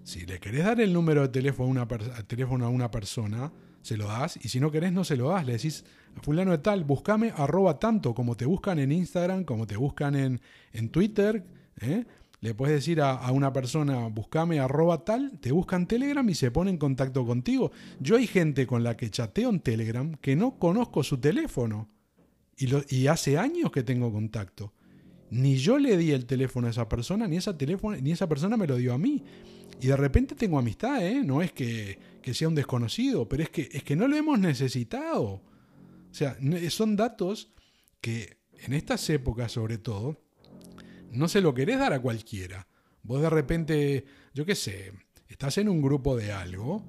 si 0.03 0.27
le 0.27 0.41
querés 0.41 0.65
dar 0.65 0.81
el 0.81 0.93
número 0.93 1.23
de 1.23 1.29
teléfono 1.29 1.81
a 1.81 2.69
una, 2.69 2.91
persona, 2.91 3.53
se 3.83 3.97
lo 3.97 4.09
das, 4.09 4.37
y 4.43 4.49
si 4.49 4.59
no 4.59 4.73
querés, 4.73 4.93
no 4.93 5.05
se 5.05 5.17
lo 5.17 5.29
das. 5.29 5.47
Le 5.47 5.53
decís 5.53 5.85
a 6.17 6.23
fulano 6.23 6.51
de 6.51 6.59
tal, 6.59 6.83
buscame 6.83 7.33
arroba 7.37 7.79
tanto, 7.79 8.15
como 8.15 8.37
te 8.37 8.47
buscan 8.47 8.81
en 8.81 8.91
Instagram, 8.91 9.45
como 9.45 9.65
te 9.65 9.77
buscan 9.77 10.17
en, 10.17 10.41
en 10.73 10.89
Twitter. 10.89 11.45
¿eh? 11.81 12.05
Le 12.45 12.53
puedes 12.53 12.75
decir 12.75 13.01
a, 13.01 13.33
una 13.33 13.55
persona, 13.55 14.09
buscame 14.09 14.61
arroba 14.61 15.03
tal, 15.03 15.39
te 15.41 15.51
buscan 15.51 15.89
Telegram 15.89 16.29
y 16.29 16.35
se 16.35 16.51
pone 16.51 16.71
en 16.71 16.77
contacto 16.77 17.25
contigo. 17.25 17.73
Yo 18.01 18.17
hay 18.17 18.27
gente 18.27 18.67
con 18.67 18.85
la 18.85 18.99
que 18.99 19.11
chateo 19.11 19.49
en 19.49 19.61
Telegram 19.61 20.15
que 20.21 20.37
no 20.37 20.59
conozco 20.59 21.03
su 21.03 21.17
teléfono. 21.17 21.89
Y, 22.59 22.67
lo, 22.67 22.83
y 22.91 23.07
hace 23.07 23.39
años 23.39 23.73
que 23.73 23.83
tengo 23.83 24.13
contacto. 24.13 24.75
Ni 25.31 25.57
yo 25.57 25.79
le 25.79 25.97
di 25.97 26.11
el 26.11 26.27
teléfono 26.27 26.67
a 26.67 26.71
esa 26.71 26.87
persona, 26.87 27.27
ni 27.27 27.39
esa, 27.39 27.57
teléfono, 27.57 27.97
ni 27.97 28.13
esa 28.13 28.29
persona 28.29 28.59
me 28.59 28.67
lo 28.67 28.77
dio 28.77 28.93
a 28.93 28.99
mí. 28.99 29.25
Y 29.81 29.87
de 29.87 29.97
repente 29.97 30.35
tengo 30.35 30.59
amistad, 30.59 31.03
¿eh? 31.03 31.23
No 31.25 31.41
es 31.41 31.51
que, 31.51 31.99
sea 32.35 32.49
un 32.49 32.55
desconocido, 32.55 33.27
pero 33.27 33.43
es 33.43 33.49
que, 33.49 33.71
es 33.73 33.83
que 33.85 33.97
no 33.97 34.07
lo 34.07 34.17
hemos 34.17 34.39
necesitado. 34.39 35.25
O 35.25 35.43
sea, 36.11 36.37
son 36.69 36.95
datos 36.95 37.55
que 38.03 38.37
en 38.59 38.75
estas 38.75 39.09
épocas 39.09 39.51
sobre 39.51 39.79
todo, 39.79 40.24
no 41.15 41.29
se 41.29 41.41
lo 41.41 41.55
querés 41.55 41.79
dar 41.79 41.93
a 41.93 42.01
cualquiera. 42.01 42.67
Vos 43.03 43.21
de 43.21 43.31
repente, 43.31 44.05
yo 44.35 44.45
qué 44.45 44.55
sé, 44.55 44.93
estás 45.29 45.59
en 45.59 45.69
un 45.69 45.83
grupo 45.83 46.17
de 46.17 46.33
algo 46.33 46.85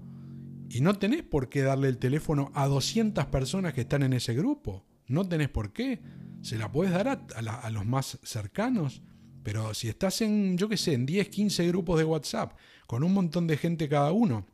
y 0.70 0.82
no 0.82 0.98
tenés 0.98 1.24
por 1.24 1.50
qué 1.50 1.62
darle 1.62 1.90
el 1.90 1.98
teléfono 1.98 2.52
a 2.54 2.68
200 2.68 3.26
personas 3.28 3.74
que 3.74 3.82
están 3.82 4.04
en 4.04 4.14
ese 4.14 4.34
grupo. 4.34 4.86
No 5.08 5.28
tenés 5.28 5.50
por 5.50 5.74
qué. 5.74 6.02
Se 6.42 6.58
la 6.58 6.72
puedes 6.72 6.94
dar 6.94 7.08
a, 7.08 7.14
a 7.14 7.70
los 7.70 7.86
más 7.86 8.20
cercanos. 8.24 9.02
Pero 9.44 9.74
si 9.74 9.90
estás 9.90 10.22
en, 10.22 10.58
yo 10.58 10.68
qué 10.70 10.78
sé, 10.78 10.94
en 10.94 11.06
10, 11.06 11.30
15 11.30 11.68
grupos 11.68 12.00
de 12.00 12.06
WhatsApp 12.06 12.58
con 12.88 13.04
un 13.04 13.14
montón 13.14 13.46
de 13.46 13.58
gente 13.58 13.88
cada 13.88 14.12
uno, 14.12 14.48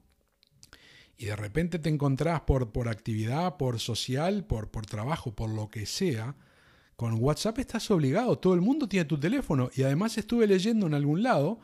y 1.22 1.26
de 1.26 1.36
repente 1.36 1.78
te 1.78 1.88
encontrás 1.88 2.42
por, 2.42 2.72
por 2.72 2.90
actividad, 2.90 3.58
por 3.58 3.80
social, 3.80 4.44
por, 4.44 4.72
por 4.72 4.88
trabajo, 4.88 5.36
por 5.36 5.52
lo 5.52 5.70
que 5.70 5.86
sea, 5.86 6.36
con 7.02 7.16
WhatsApp 7.20 7.58
estás 7.58 7.90
obligado, 7.90 8.38
todo 8.38 8.54
el 8.54 8.62
mundo 8.62 8.88
tiene 8.88 9.06
tu 9.06 9.20
teléfono 9.20 9.72
y 9.74 9.82
además 9.82 10.20
estuve 10.20 10.46
leyendo 10.46 10.86
en 10.86 10.94
algún 10.94 11.24
lado 11.24 11.60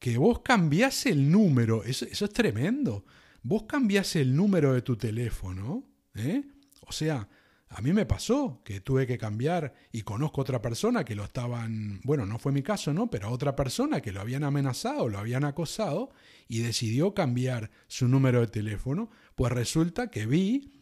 que 0.00 0.18
vos 0.18 0.40
cambiás 0.40 1.06
el 1.06 1.30
número, 1.30 1.84
eso, 1.84 2.06
es 2.06 2.32
tremendo, 2.32 3.04
vos 3.44 3.66
cambiás 3.68 4.16
el 4.16 4.34
número 4.34 4.74
de 4.74 4.82
tu 4.82 4.96
teléfono, 4.96 5.84
¿eh? 6.16 6.42
o 6.80 6.90
sea, 6.90 7.28
a 7.68 7.80
mí 7.82 7.92
me 7.92 8.04
pasó 8.04 8.62
que 8.64 8.80
tuve 8.80 9.06
que 9.06 9.16
cambiar 9.16 9.74
y 9.92 10.02
conozco 10.02 10.40
otra 10.40 10.60
persona 10.60 11.04
que 11.04 11.14
lo 11.14 11.22
estaban, 11.22 12.00
bueno, 12.02 12.26
no 12.26 12.40
fue 12.40 12.50
mi 12.50 12.64
caso, 12.64 12.92
¿no? 12.92 13.08
Pero 13.08 13.30
otra 13.30 13.54
persona 13.54 14.00
que 14.00 14.10
lo 14.10 14.20
habían 14.20 14.42
amenazado, 14.42 15.08
lo 15.08 15.18
habían 15.20 15.44
acosado 15.44 16.10
y 16.48 16.62
decidió 16.62 17.14
cambiar 17.14 17.70
su 17.86 18.08
número 18.08 18.40
de 18.40 18.48
teléfono. 18.48 19.08
Pues 19.36 19.52
resulta 19.52 20.10
que 20.10 20.26
vi, 20.26 20.72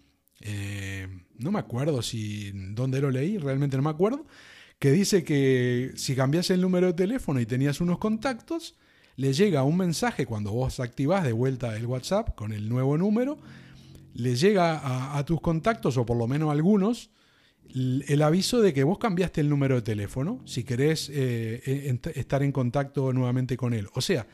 eh, 0.43 1.09
no 1.39 1.51
me 1.51 1.59
acuerdo 1.59 2.03
si 2.03 2.53
dónde 2.75 3.01
lo 3.01 3.11
leí, 3.11 3.39
realmente 3.39 3.77
no 3.77 3.83
me 3.83 3.91
acuerdo, 3.91 4.27
que 4.79 4.91
dice 4.91 5.25
que 5.25 5.93
si 5.97 6.15
cambias 6.15 6.51
el 6.51 6.61
número 6.61 6.89
de 6.89 6.93
teléfono 6.95 7.41
y 7.41 7.47
tenías 7.47 7.81
unos 7.81 7.99
contactos, 7.99 8.77
le 9.17 9.33
llega 9.33 9.63
un 9.63 9.77
mensaje 9.77 10.27
cuando 10.27 10.53
vos 10.53 10.81
activás 10.81 11.25
de 11.25 11.33
vuelta 11.33 11.77
el 11.77 11.87
WhatsApp 11.87 12.35
con 12.35 12.53
el 12.53 12.69
nuevo 12.69 12.97
número 12.99 13.39
le 14.15 14.37
llega 14.37 15.17
a, 15.17 15.25
tus 15.25 15.41
contactos, 15.41 15.97
o 15.97 16.05
por 16.05 16.17
lo 16.17 16.27
menos 16.27 16.51
a 16.51 16.53
algunos, 16.53 17.11
el, 17.75 18.23
aviso 18.23 18.61
de 18.61 18.75
que 18.75 18.85
vos 18.85 18.99
cambiaste 18.99 19.41
el 19.41 19.49
número 19.49 19.77
de 19.77 19.83
teléfono 19.83 20.41
si 20.45 20.65
querés 20.65 21.09
eh, 21.09 21.63
eh, 21.65 21.99
estar 22.15 22.43
en 22.43 22.53
contacto 22.53 23.13
nuevamente 23.13 23.57
con 23.57 23.73
él. 23.73 23.89
O 23.95 24.01
sea, 24.01 24.27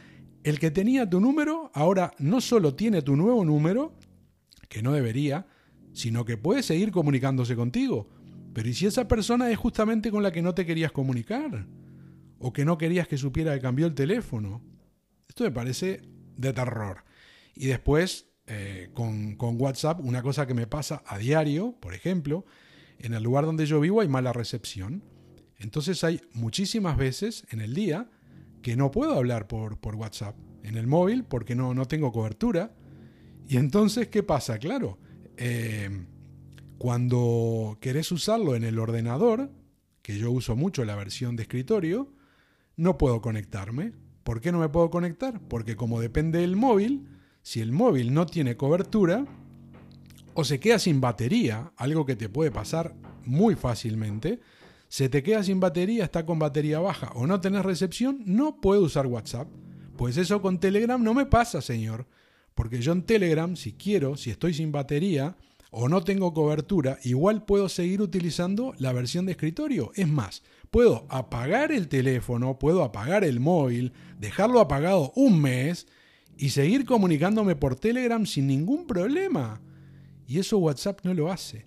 el 0.42 0.58
que 0.58 0.70
tenía 0.70 1.08
tu 1.08 1.20
número 1.20 1.70
ahora 1.74 2.12
no 2.18 2.40
solo 2.40 2.74
tiene 2.74 3.02
tu 3.02 3.14
nuevo 3.14 3.44
número, 3.44 3.92
que 4.68 4.82
no 4.82 4.92
debería, 4.92 5.46
sino 5.92 6.24
que 6.24 6.36
puede 6.36 6.62
seguir 6.62 6.90
comunicándose 6.90 7.56
contigo. 7.56 8.08
Pero 8.52 8.68
¿y 8.68 8.74
si 8.74 8.86
esa 8.86 9.08
persona 9.08 9.50
es 9.50 9.58
justamente 9.58 10.10
con 10.10 10.22
la 10.22 10.32
que 10.32 10.42
no 10.42 10.54
te 10.54 10.66
querías 10.66 10.92
comunicar? 10.92 11.66
¿O 12.38 12.52
que 12.52 12.64
no 12.64 12.78
querías 12.78 13.08
que 13.08 13.18
supiera 13.18 13.54
que 13.54 13.60
cambió 13.60 13.86
el 13.86 13.94
teléfono? 13.94 14.62
Esto 15.28 15.44
me 15.44 15.50
parece 15.50 16.02
de 16.36 16.52
terror. 16.52 17.04
Y 17.54 17.66
después 17.66 18.28
eh, 18.46 18.88
con, 18.94 19.36
WhatsApp, 19.60 20.00
una 20.00 20.22
cosa 20.22 20.46
que 20.46 20.54
me 20.54 20.66
pasa 20.66 21.02
a 21.06 21.18
diario, 21.18 21.76
por 21.80 21.94
ejemplo, 21.94 22.46
en 22.98 23.12
el 23.12 23.22
lugar 23.22 23.44
donde 23.44 23.66
yo 23.66 23.78
vivo 23.78 24.00
hay 24.00 24.08
mala 24.08 24.32
recepción. 24.32 25.04
Entonces 25.58 26.02
hay 26.02 26.22
muchísimas 26.32 26.96
veces 26.96 27.44
en 27.50 27.60
el 27.60 27.74
día 27.74 28.08
que 28.62 28.74
no 28.74 28.90
puedo 28.90 29.14
hablar 29.14 29.48
por, 29.48 29.78
por 29.78 29.96
WhatsApp 29.96 30.36
en 30.62 30.76
el 30.76 30.86
móvil 30.86 31.24
porque 31.24 31.54
no, 31.54 31.74
no 31.74 31.86
tengo 31.86 32.10
cobertura. 32.10 32.74
Y 33.48 33.56
entonces, 33.56 34.08
¿qué 34.08 34.22
pasa? 34.22 34.58
Claro, 34.58 34.98
eh, 35.38 36.06
cuando 36.78 37.78
querés 37.80 38.12
usarlo 38.12 38.54
en 38.54 38.64
el 38.64 38.78
ordenador, 38.78 39.50
que 40.02 40.18
yo 40.18 40.30
uso 40.30 40.56
mucho 40.56 40.84
la 40.84 40.96
versión 40.96 41.36
de 41.36 41.42
escritorio, 41.42 42.12
no 42.76 42.98
puedo 42.98 43.20
conectarme. 43.20 43.92
¿Por 44.22 44.40
qué 44.40 44.52
no 44.52 44.58
me 44.58 44.68
puedo 44.68 44.90
conectar? 44.90 45.40
Porque 45.48 45.76
como 45.76 46.00
depende 46.00 46.40
del 46.40 46.56
móvil, 46.56 47.08
si 47.42 47.60
el 47.60 47.72
móvil 47.72 48.12
no 48.12 48.26
tiene 48.26 48.56
cobertura 48.56 49.24
o 50.34 50.44
se 50.44 50.60
queda 50.60 50.78
sin 50.78 51.00
batería, 51.00 51.72
algo 51.76 52.04
que 52.04 52.16
te 52.16 52.28
puede 52.28 52.50
pasar 52.50 52.94
muy 53.24 53.54
fácilmente, 53.54 54.40
se 54.88 55.08
te 55.08 55.22
queda 55.22 55.42
sin 55.42 55.60
batería, 55.60 56.04
está 56.04 56.24
con 56.24 56.38
batería 56.38 56.78
baja 56.80 57.10
o 57.14 57.26
no 57.26 57.40
tenés 57.40 57.64
recepción, 57.64 58.22
no 58.24 58.60
puedo 58.60 58.82
usar 58.82 59.06
WhatsApp. 59.06 59.48
Pues 59.96 60.16
eso 60.16 60.40
con 60.40 60.60
Telegram 60.60 61.02
no 61.02 61.12
me 61.12 61.26
pasa, 61.26 61.60
señor. 61.60 62.06
Porque 62.58 62.80
yo 62.80 62.90
en 62.90 63.02
Telegram, 63.02 63.54
si 63.54 63.74
quiero, 63.74 64.16
si 64.16 64.30
estoy 64.30 64.52
sin 64.52 64.72
batería, 64.72 65.36
o 65.70 65.88
no 65.88 66.02
tengo 66.02 66.34
cobertura, 66.34 66.98
igual 67.04 67.44
puedo 67.44 67.68
seguir 67.68 68.02
utilizando 68.02 68.74
la 68.78 68.92
versión 68.92 69.26
de 69.26 69.32
escritorio. 69.32 69.92
Es 69.94 70.08
más, 70.08 70.42
puedo 70.72 71.06
apagar 71.08 71.70
el 71.70 71.86
teléfono, 71.86 72.58
puedo 72.58 72.82
apagar 72.82 73.22
el 73.22 73.38
móvil, 73.38 73.92
dejarlo 74.18 74.58
apagado 74.58 75.12
un 75.14 75.40
mes 75.40 75.86
y 76.36 76.48
seguir 76.48 76.84
comunicándome 76.84 77.54
por 77.54 77.76
Telegram 77.76 78.26
sin 78.26 78.48
ningún 78.48 78.88
problema. 78.88 79.60
Y 80.26 80.40
eso 80.40 80.58
WhatsApp 80.58 81.04
no 81.04 81.14
lo 81.14 81.30
hace. 81.30 81.64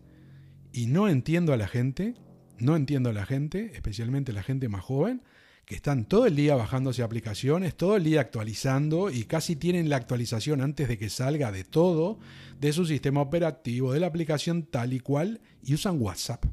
Y 0.73 0.87
no 0.87 1.07
entiendo 1.07 1.53
a 1.53 1.57
la 1.57 1.69
gente, 1.69 2.15
no 2.59 2.75
entiendo 2.75 3.11
a 3.11 3.13
la 3.13 3.25
gente, 3.25 3.71
especialmente 3.75 4.33
la 4.33 4.43
gente 4.43 4.67
más 4.67 4.83
joven, 4.83 5.21
que 5.65 5.75
están 5.75 6.05
todo 6.05 6.25
el 6.25 6.35
día 6.35 6.55
bajándose 6.55 7.03
aplicaciones, 7.03 7.75
todo 7.75 7.95
el 7.95 8.03
día 8.03 8.21
actualizando 8.21 9.09
y 9.09 9.23
casi 9.23 9.55
tienen 9.55 9.89
la 9.89 9.97
actualización 9.97 10.61
antes 10.61 10.87
de 10.87 10.97
que 10.97 11.09
salga 11.09 11.51
de 11.51 11.63
todo, 11.63 12.19
de 12.59 12.73
su 12.73 12.85
sistema 12.85 13.21
operativo, 13.21 13.93
de 13.93 13.99
la 13.99 14.07
aplicación 14.07 14.63
tal 14.63 14.93
y 14.93 14.99
cual, 14.99 15.41
y 15.63 15.73
usan 15.73 16.01
WhatsApp. 16.01 16.45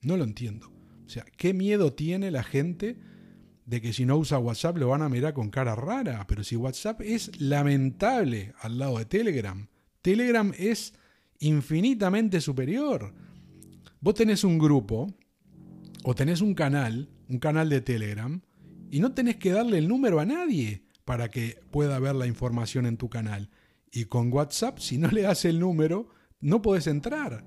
No 0.00 0.16
lo 0.16 0.24
entiendo. 0.24 0.72
O 1.06 1.08
sea, 1.08 1.24
¿qué 1.36 1.52
miedo 1.52 1.92
tiene 1.92 2.30
la 2.30 2.42
gente 2.42 2.98
de 3.66 3.80
que 3.80 3.92
si 3.92 4.04
no 4.04 4.16
usa 4.16 4.38
WhatsApp 4.38 4.78
lo 4.78 4.88
van 4.88 5.02
a 5.02 5.08
mirar 5.08 5.34
con 5.34 5.50
cara 5.50 5.74
rara? 5.74 6.26
Pero 6.26 6.44
si 6.44 6.56
WhatsApp 6.56 7.00
es 7.02 7.40
lamentable 7.40 8.54
al 8.60 8.78
lado 8.78 8.98
de 8.98 9.04
Telegram. 9.04 9.68
Telegram 10.02 10.52
es 10.58 10.94
infinitamente 11.40 12.40
superior. 12.40 13.14
Vos 14.00 14.14
tenés 14.14 14.44
un 14.44 14.58
grupo 14.58 15.06
o 16.02 16.14
tenés 16.14 16.40
un 16.40 16.54
canal, 16.54 17.08
un 17.28 17.38
canal 17.38 17.68
de 17.68 17.80
Telegram, 17.80 18.40
y 18.90 19.00
no 19.00 19.12
tenés 19.12 19.36
que 19.36 19.50
darle 19.50 19.78
el 19.78 19.88
número 19.88 20.20
a 20.20 20.26
nadie 20.26 20.84
para 21.04 21.30
que 21.30 21.60
pueda 21.70 21.98
ver 21.98 22.14
la 22.14 22.26
información 22.26 22.86
en 22.86 22.96
tu 22.96 23.08
canal. 23.08 23.50
Y 23.90 24.06
con 24.06 24.32
WhatsApp, 24.32 24.78
si 24.78 24.98
no 24.98 25.08
le 25.08 25.22
das 25.22 25.44
el 25.44 25.60
número, 25.60 26.08
no 26.40 26.62
podés 26.62 26.86
entrar. 26.86 27.44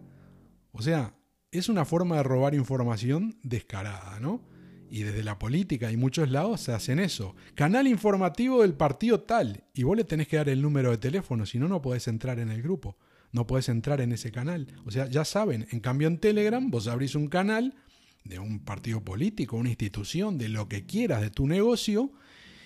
O 0.72 0.81
sea, 0.81 1.15
es 1.51 1.69
una 1.69 1.86
forma 1.86 2.17
de 2.17 2.24
robar 2.24 2.53
información 2.53 3.39
descarada, 3.43 4.19
¿no? 4.19 4.48
Y 4.89 5.03
desde 5.03 5.24
la 5.24 5.38
política 5.38 5.91
y 5.91 5.98
muchos 5.98 6.29
lados 6.29 6.62
se 6.62 6.72
hacen 6.72 7.00
eso. 7.00 7.36
Canal 7.55 7.88
informativo 7.88 8.62
del 8.62 8.74
partido 8.74 9.22
tal. 9.22 9.65
Y 9.74 9.84
vos 9.84 9.98
le 9.98 10.05
tenés 10.05 10.27
que 10.27 10.38
dar 10.38 10.50
el 10.50 10.62
número 10.62 10.91
de 10.91 10.98
teléfono, 10.98 11.46
si 11.46 11.60
no, 11.60 11.67
no 11.67 11.81
podés 11.81 12.07
entrar 12.07 12.39
en 12.39 12.51
el 12.51 12.62
grupo. 12.62 12.98
No 13.31 13.46
podés 13.46 13.67
entrar 13.69 14.00
en 14.00 14.13
ese 14.13 14.31
canal. 14.31 14.67
O 14.86 14.91
sea, 14.91 15.07
ya 15.07 15.25
saben, 15.25 15.67
en 15.72 15.81
cambio 15.81 16.07
en 16.07 16.19
Telegram 16.19 16.69
vos 16.69 16.88
abrís 16.88 17.15
un 17.15 17.27
canal 17.27 17.75
de 18.24 18.40
un 18.40 18.60
partido 18.60 19.02
político, 19.02 19.58
una 19.58 19.70
institución, 19.70 20.38
de 20.38 20.50
lo 20.50 20.68
que 20.68 20.86
quieras, 20.86 21.22
de 21.22 21.30
tu 21.30 21.48
negocio, 21.48 22.12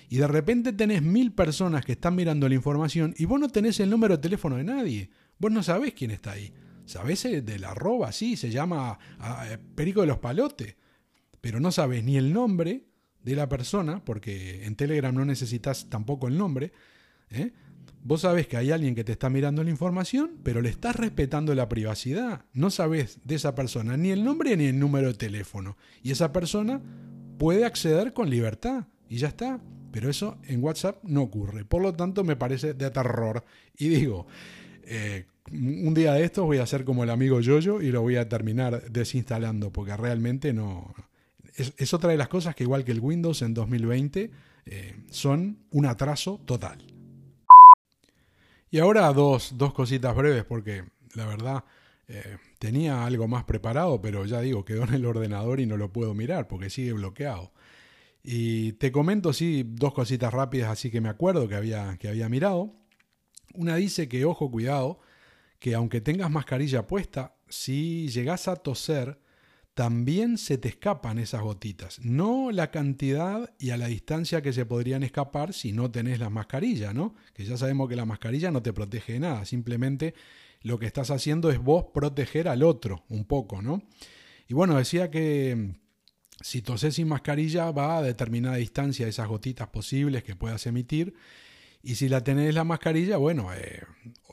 y 0.09 0.17
de 0.17 0.27
repente 0.27 0.73
tenés 0.73 1.01
mil 1.01 1.31
personas 1.31 1.85
que 1.85 1.93
están 1.93 2.15
mirando 2.15 2.49
la 2.49 2.55
información 2.55 3.13
y 3.17 3.23
vos 3.23 3.39
no 3.39 3.47
tenés 3.47 3.79
el 3.79 3.89
número 3.89 4.17
de 4.17 4.21
teléfono 4.21 4.57
de 4.57 4.65
nadie. 4.65 5.09
Vos 5.39 5.53
no 5.53 5.63
sabés 5.63 5.93
quién 5.93 6.11
está 6.11 6.33
ahí. 6.33 6.53
Sabés 6.85 7.23
de 7.23 7.59
la 7.59 7.71
arroba, 7.71 8.11
sí, 8.11 8.35
se 8.35 8.49
llama 8.49 8.99
eh, 9.45 9.57
Perico 9.73 10.01
de 10.01 10.07
los 10.07 10.19
Palotes. 10.19 10.75
Pero 11.39 11.61
no 11.61 11.71
sabes 11.71 12.03
ni 12.03 12.17
el 12.17 12.33
nombre 12.33 12.83
de 13.23 13.35
la 13.37 13.47
persona, 13.47 14.03
porque 14.03 14.65
en 14.65 14.75
Telegram 14.75 15.15
no 15.15 15.23
necesitas 15.23 15.89
tampoco 15.89 16.27
el 16.27 16.37
nombre. 16.37 16.73
¿eh? 17.29 17.53
Vos 18.03 18.21
sabés 18.21 18.47
que 18.47 18.57
hay 18.57 18.71
alguien 18.71 18.95
que 18.95 19.03
te 19.03 19.11
está 19.11 19.29
mirando 19.29 19.63
la 19.63 19.69
información, 19.69 20.31
pero 20.43 20.61
le 20.61 20.69
estás 20.69 20.95
respetando 20.95 21.53
la 21.53 21.69
privacidad. 21.69 22.45
No 22.53 22.71
sabés 22.71 23.19
de 23.23 23.35
esa 23.35 23.53
persona 23.53 23.95
ni 23.95 24.09
el 24.09 24.23
nombre 24.23 24.57
ni 24.57 24.65
el 24.65 24.79
número 24.79 25.07
de 25.07 25.13
teléfono. 25.13 25.77
Y 26.01 26.11
esa 26.11 26.33
persona 26.33 26.81
puede 27.37 27.65
acceder 27.65 28.13
con 28.13 28.29
libertad. 28.29 28.87
Y 29.07 29.17
ya 29.17 29.27
está. 29.27 29.59
Pero 29.91 30.09
eso 30.09 30.37
en 30.47 30.63
WhatsApp 30.63 31.03
no 31.03 31.21
ocurre. 31.21 31.65
Por 31.65 31.81
lo 31.81 31.93
tanto, 31.93 32.23
me 32.23 32.35
parece 32.35 32.73
de 32.73 32.89
terror. 32.89 33.43
Y 33.77 33.89
digo, 33.89 34.25
eh, 34.83 35.25
un 35.51 35.93
día 35.93 36.13
de 36.13 36.23
estos 36.23 36.45
voy 36.45 36.57
a 36.57 36.63
hacer 36.63 36.85
como 36.85 37.03
el 37.03 37.09
amigo 37.09 37.39
Yoyo 37.39 37.81
y 37.81 37.91
lo 37.91 38.01
voy 38.01 38.15
a 38.15 38.29
terminar 38.29 38.89
desinstalando, 38.89 39.71
porque 39.71 39.95
realmente 39.97 40.53
no... 40.53 40.93
Es, 41.55 41.93
otra 41.93 42.11
de 42.11 42.17
las 42.17 42.29
cosas 42.29 42.55
que 42.55 42.63
igual 42.63 42.85
que 42.85 42.93
el 42.93 43.01
Windows 43.01 43.41
en 43.41 43.53
2020 43.53 44.31
eh, 44.65 44.95
son 45.09 45.59
un 45.71 45.85
atraso 45.85 46.39
total. 46.45 46.90
Y 48.71 48.79
ahora 48.79 49.11
dos, 49.11 49.57
dos 49.57 49.73
cositas 49.73 50.15
breves, 50.15 50.45
porque 50.45 50.85
la 51.13 51.25
verdad 51.25 51.65
eh, 52.07 52.37
tenía 52.57 53.05
algo 53.05 53.27
más 53.27 53.43
preparado, 53.43 54.01
pero 54.01 54.25
ya 54.25 54.39
digo, 54.39 54.63
quedó 54.63 54.85
en 54.85 54.93
el 54.93 55.05
ordenador 55.05 55.59
y 55.59 55.65
no 55.65 55.75
lo 55.75 55.91
puedo 55.91 56.13
mirar 56.13 56.47
porque 56.47 56.69
sigue 56.69 56.93
bloqueado. 56.93 57.51
Y 58.23 58.73
te 58.73 58.93
comento, 58.93 59.31
dos 59.65 59.93
cositas 59.93 60.33
rápidas, 60.33 60.69
así 60.71 60.89
que 60.89 61.01
me 61.01 61.09
acuerdo 61.09 61.49
que 61.49 61.55
había, 61.55 61.97
que 61.97 62.07
había 62.07 62.29
mirado. 62.29 62.73
Una 63.53 63.75
dice 63.75 64.07
que, 64.07 64.23
ojo, 64.23 64.49
cuidado, 64.49 64.99
que 65.59 65.75
aunque 65.75 65.99
tengas 65.99 66.31
mascarilla 66.31 66.87
puesta, 66.87 67.35
si 67.49 68.07
llegas 68.07 68.47
a 68.47 68.55
toser, 68.55 69.19
también 69.73 70.37
se 70.37 70.57
te 70.57 70.67
escapan 70.67 71.17
esas 71.17 71.41
gotitas. 71.41 71.99
No 72.03 72.51
la 72.51 72.71
cantidad 72.71 73.53
y 73.57 73.69
a 73.69 73.77
la 73.77 73.87
distancia 73.87 74.41
que 74.41 74.53
se 74.53 74.65
podrían 74.65 75.03
escapar 75.03 75.53
si 75.53 75.71
no 75.71 75.89
tenés 75.89 76.19
la 76.19 76.29
mascarilla, 76.29 76.93
¿no? 76.93 77.15
Que 77.33 77.45
ya 77.45 77.57
sabemos 77.57 77.87
que 77.87 77.95
la 77.95 78.05
mascarilla 78.05 78.51
no 78.51 78.61
te 78.61 78.73
protege 78.73 79.13
de 79.13 79.19
nada, 79.19 79.45
simplemente 79.45 80.13
lo 80.61 80.77
que 80.77 80.85
estás 80.85 81.09
haciendo 81.09 81.49
es 81.51 81.59
vos 81.59 81.85
proteger 81.93 82.47
al 82.47 82.63
otro 82.63 83.03
un 83.09 83.25
poco, 83.25 83.61
¿no? 83.61 83.81
Y 84.47 84.53
bueno, 84.53 84.77
decía 84.77 85.09
que 85.09 85.55
mm, 85.55 85.73
si 86.41 86.61
toses 86.61 86.95
sin 86.95 87.07
mascarilla 87.07 87.71
va 87.71 87.97
a 87.97 88.01
determinada 88.01 88.57
distancia 88.57 89.07
esas 89.07 89.27
gotitas 89.27 89.69
posibles 89.69 90.23
que 90.23 90.35
puedas 90.35 90.65
emitir. 90.67 91.15
Y 91.83 91.95
si 91.95 92.09
la 92.09 92.23
tenés 92.23 92.53
la 92.53 92.63
mascarilla, 92.63 93.17
bueno, 93.17 93.53
eh, 93.53 93.81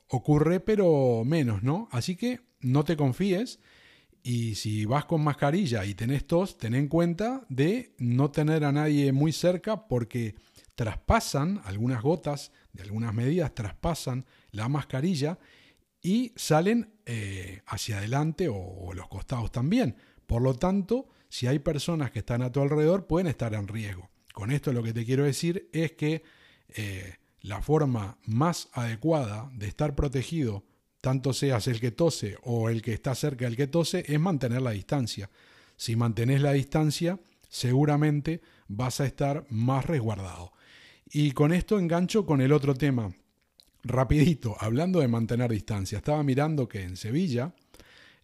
ocurre 0.08 0.60
pero 0.60 1.22
menos, 1.24 1.62
¿no? 1.62 1.88
Así 1.92 2.16
que 2.16 2.40
no 2.60 2.84
te 2.84 2.96
confíes 2.96 3.60
y 4.28 4.56
si 4.56 4.84
vas 4.84 5.06
con 5.06 5.24
mascarilla 5.24 5.86
y 5.86 5.94
tenés 5.94 6.26
tos, 6.26 6.58
ten 6.58 6.74
en 6.74 6.88
cuenta 6.88 7.46
de 7.48 7.94
no 7.96 8.30
tener 8.30 8.62
a 8.62 8.72
nadie 8.72 9.10
muy 9.10 9.32
cerca 9.32 9.88
porque 9.88 10.34
traspasan 10.74 11.62
algunas 11.64 12.02
gotas 12.02 12.52
de 12.74 12.82
algunas 12.82 13.14
medidas, 13.14 13.54
traspasan 13.54 14.26
la 14.50 14.68
mascarilla 14.68 15.38
y 16.02 16.34
salen 16.36 16.92
eh, 17.06 17.62
hacia 17.68 17.96
adelante 17.96 18.50
o, 18.52 18.92
los 18.92 19.08
costados 19.08 19.50
también. 19.50 19.96
Por 20.26 20.42
lo 20.42 20.52
tanto, 20.52 21.08
si 21.30 21.46
hay 21.46 21.60
personas 21.60 22.10
que 22.10 22.18
están 22.18 22.42
a 22.42 22.52
tu 22.52 22.60
alrededor, 22.60 23.06
pueden 23.06 23.28
estar 23.28 23.54
en 23.54 23.66
riesgo. 23.66 24.10
Con 24.34 24.50
esto 24.50 24.74
lo 24.74 24.82
que 24.82 24.92
te 24.92 25.06
quiero 25.06 25.24
decir 25.24 25.70
es 25.72 25.92
que 25.92 26.22
eh, 26.76 27.14
la 27.40 27.62
forma 27.62 28.18
más 28.26 28.68
adecuada 28.74 29.50
de 29.54 29.68
estar 29.68 29.94
protegido 29.94 30.64
tanto 31.00 31.32
seas 31.32 31.66
el 31.68 31.80
que 31.80 31.90
tose 31.90 32.36
o 32.42 32.70
el 32.70 32.82
que 32.82 32.92
está 32.92 33.14
cerca 33.14 33.44
del 33.44 33.56
que 33.56 33.66
tose, 33.66 34.04
es 34.06 34.20
mantener 34.20 34.62
la 34.62 34.72
distancia. 34.72 35.30
Si 35.76 35.96
mantenés 35.96 36.40
la 36.42 36.52
distancia, 36.52 37.20
seguramente 37.48 38.40
vas 38.66 39.00
a 39.00 39.06
estar 39.06 39.46
más 39.48 39.86
resguardado. 39.86 40.52
Y 41.10 41.32
con 41.32 41.52
esto 41.52 41.78
engancho 41.78 42.26
con 42.26 42.40
el 42.40 42.52
otro 42.52 42.74
tema. 42.74 43.14
Rapidito, 43.84 44.56
hablando 44.58 45.00
de 45.00 45.08
mantener 45.08 45.50
distancia, 45.50 45.98
estaba 45.98 46.22
mirando 46.22 46.68
que 46.68 46.82
en 46.82 46.96
Sevilla, 46.96 47.54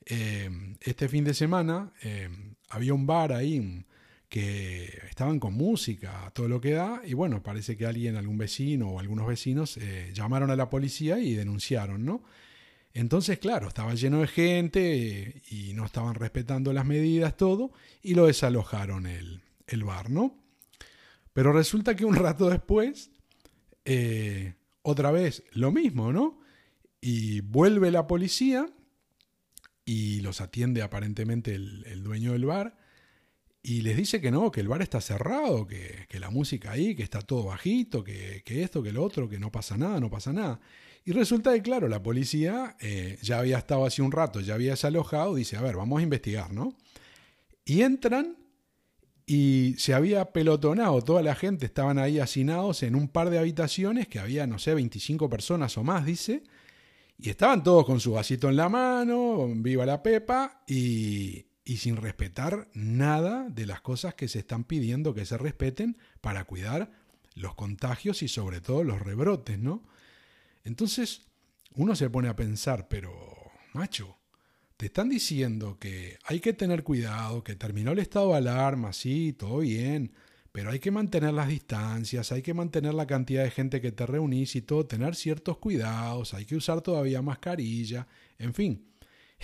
eh, 0.04 0.50
este 0.80 1.08
fin 1.08 1.24
de 1.24 1.32
semana, 1.32 1.92
eh, 2.02 2.28
había 2.70 2.92
un 2.92 3.06
bar 3.06 3.32
ahí 3.32 3.84
que 4.28 4.84
estaban 5.08 5.38
con 5.38 5.54
música, 5.54 6.30
todo 6.34 6.48
lo 6.48 6.60
que 6.60 6.72
da, 6.72 7.02
y 7.06 7.14
bueno, 7.14 7.40
parece 7.40 7.76
que 7.76 7.86
alguien, 7.86 8.16
algún 8.16 8.36
vecino 8.36 8.90
o 8.90 8.98
algunos 8.98 9.28
vecinos 9.28 9.76
eh, 9.76 10.10
llamaron 10.12 10.50
a 10.50 10.56
la 10.56 10.68
policía 10.68 11.20
y 11.20 11.34
denunciaron, 11.34 12.04
¿no? 12.04 12.24
Entonces, 12.94 13.38
claro, 13.38 13.68
estaba 13.68 13.94
lleno 13.94 14.20
de 14.20 14.28
gente 14.28 15.42
y 15.50 15.74
no 15.74 15.84
estaban 15.84 16.14
respetando 16.14 16.72
las 16.72 16.86
medidas, 16.86 17.36
todo, 17.36 17.72
y 18.02 18.14
lo 18.14 18.26
desalojaron 18.26 19.06
el, 19.06 19.42
el 19.66 19.84
bar, 19.84 20.10
¿no? 20.10 20.38
Pero 21.32 21.52
resulta 21.52 21.94
que 21.94 22.04
un 22.04 22.14
rato 22.14 22.48
después, 22.48 23.10
eh, 23.84 24.54
otra 24.82 25.10
vez 25.10 25.42
lo 25.52 25.72
mismo, 25.72 26.12
¿no? 26.12 26.40
Y 27.00 27.40
vuelve 27.40 27.90
la 27.90 28.06
policía 28.06 28.66
y 29.84 30.20
los 30.20 30.40
atiende 30.40 30.80
aparentemente 30.80 31.54
el, 31.54 32.02
dueño 32.02 32.32
del 32.32 32.46
bar 32.46 32.76
y 33.66 33.80
les 33.80 33.96
dice 33.96 34.20
que 34.20 34.30
no, 34.30 34.52
que 34.52 34.60
el 34.60 34.68
bar 34.68 34.82
está 34.82 35.00
cerrado, 35.00 35.66
que, 35.66 36.06
la 36.20 36.28
música 36.28 36.72
ahí, 36.72 36.94
que 36.94 37.02
está 37.02 37.22
todo 37.22 37.44
bajito, 37.44 38.04
que, 38.04 38.42
que 38.44 38.62
esto, 38.62 38.82
que 38.82 38.92
lo 38.92 39.02
otro, 39.02 39.26
que 39.26 39.38
no 39.38 39.50
pasa 39.50 39.78
nada, 39.78 39.98
no 40.00 40.10
pasa 40.10 40.34
nada. 40.34 40.60
Y 41.06 41.12
resulta 41.12 41.54
que, 41.54 41.62
claro, 41.62 41.88
la 41.88 42.02
policía 42.02 42.76
eh, 42.78 43.18
ya 43.22 43.38
había 43.38 43.56
estado 43.56 43.86
hace 43.86 44.02
un 44.02 44.12
rato, 44.12 44.42
ya 44.42 44.52
había 44.52 44.72
desalojado, 44.72 45.34
dice, 45.34 45.56
a 45.56 45.62
ver, 45.62 45.76
vamos 45.76 46.00
a 46.00 46.02
investigar, 46.02 46.52
¿no? 46.52 46.76
Y 47.64 47.80
entran 47.80 48.36
y 49.24 49.76
se 49.78 49.94
había 49.94 50.26
pelotonado, 50.26 51.00
toda 51.00 51.22
la 51.22 51.34
gente 51.34 51.64
estaban 51.64 51.98
ahí 51.98 52.18
hacinados 52.18 52.82
en 52.82 52.94
un 52.94 53.08
par 53.08 53.30
de 53.30 53.38
habitaciones 53.38 54.08
que 54.08 54.18
había, 54.18 54.46
no 54.46 54.58
sé, 54.58 54.74
25 54.74 55.30
personas 55.30 55.78
o 55.78 55.82
más, 55.82 56.04
dice, 56.04 56.42
y 57.16 57.30
estaban 57.30 57.62
todos 57.62 57.86
con 57.86 57.98
su 57.98 58.12
vasito 58.12 58.50
en 58.50 58.56
la 58.56 58.68
mano, 58.68 59.48
viva 59.56 59.86
la 59.86 60.02
pepa, 60.02 60.62
y, 60.68 61.46
y 61.64 61.78
sin 61.78 61.96
respetar 61.96 62.68
nada 62.74 63.48
de 63.48 63.66
las 63.66 63.80
cosas 63.80 64.14
que 64.14 64.28
se 64.28 64.40
están 64.40 64.64
pidiendo 64.64 65.14
que 65.14 65.24
se 65.24 65.38
respeten 65.38 65.96
para 66.20 66.44
cuidar 66.44 66.90
los 67.34 67.54
contagios 67.54 68.22
y 68.22 68.28
sobre 68.28 68.60
todo 68.60 68.84
los 68.84 69.00
rebrotes, 69.00 69.58
¿no? 69.58 69.82
Entonces, 70.62 71.22
uno 71.74 71.96
se 71.96 72.10
pone 72.10 72.28
a 72.28 72.36
pensar, 72.36 72.88
pero 72.88 73.12
macho. 73.72 74.18
Te 74.76 74.86
están 74.86 75.08
diciendo 75.08 75.78
que 75.78 76.18
hay 76.24 76.40
que 76.40 76.52
tener 76.52 76.82
cuidado, 76.82 77.44
que 77.44 77.54
terminó 77.54 77.92
el 77.92 78.00
estado 78.00 78.30
de 78.30 78.38
alarma, 78.38 78.92
sí, 78.92 79.32
todo 79.32 79.58
bien, 79.58 80.12
pero 80.52 80.70
hay 80.70 80.80
que 80.80 80.90
mantener 80.90 81.32
las 81.32 81.48
distancias, 81.48 82.32
hay 82.32 82.42
que 82.42 82.54
mantener 82.54 82.94
la 82.94 83.06
cantidad 83.06 83.44
de 83.44 83.50
gente 83.50 83.80
que 83.80 83.92
te 83.92 84.04
reunís 84.06 84.56
y 84.56 84.62
todo, 84.62 84.86
tener 84.86 85.14
ciertos 85.14 85.58
cuidados, 85.58 86.34
hay 86.34 86.44
que 86.44 86.56
usar 86.56 86.80
todavía 86.80 87.22
mascarilla, 87.22 88.06
en 88.38 88.52
fin. 88.52 88.93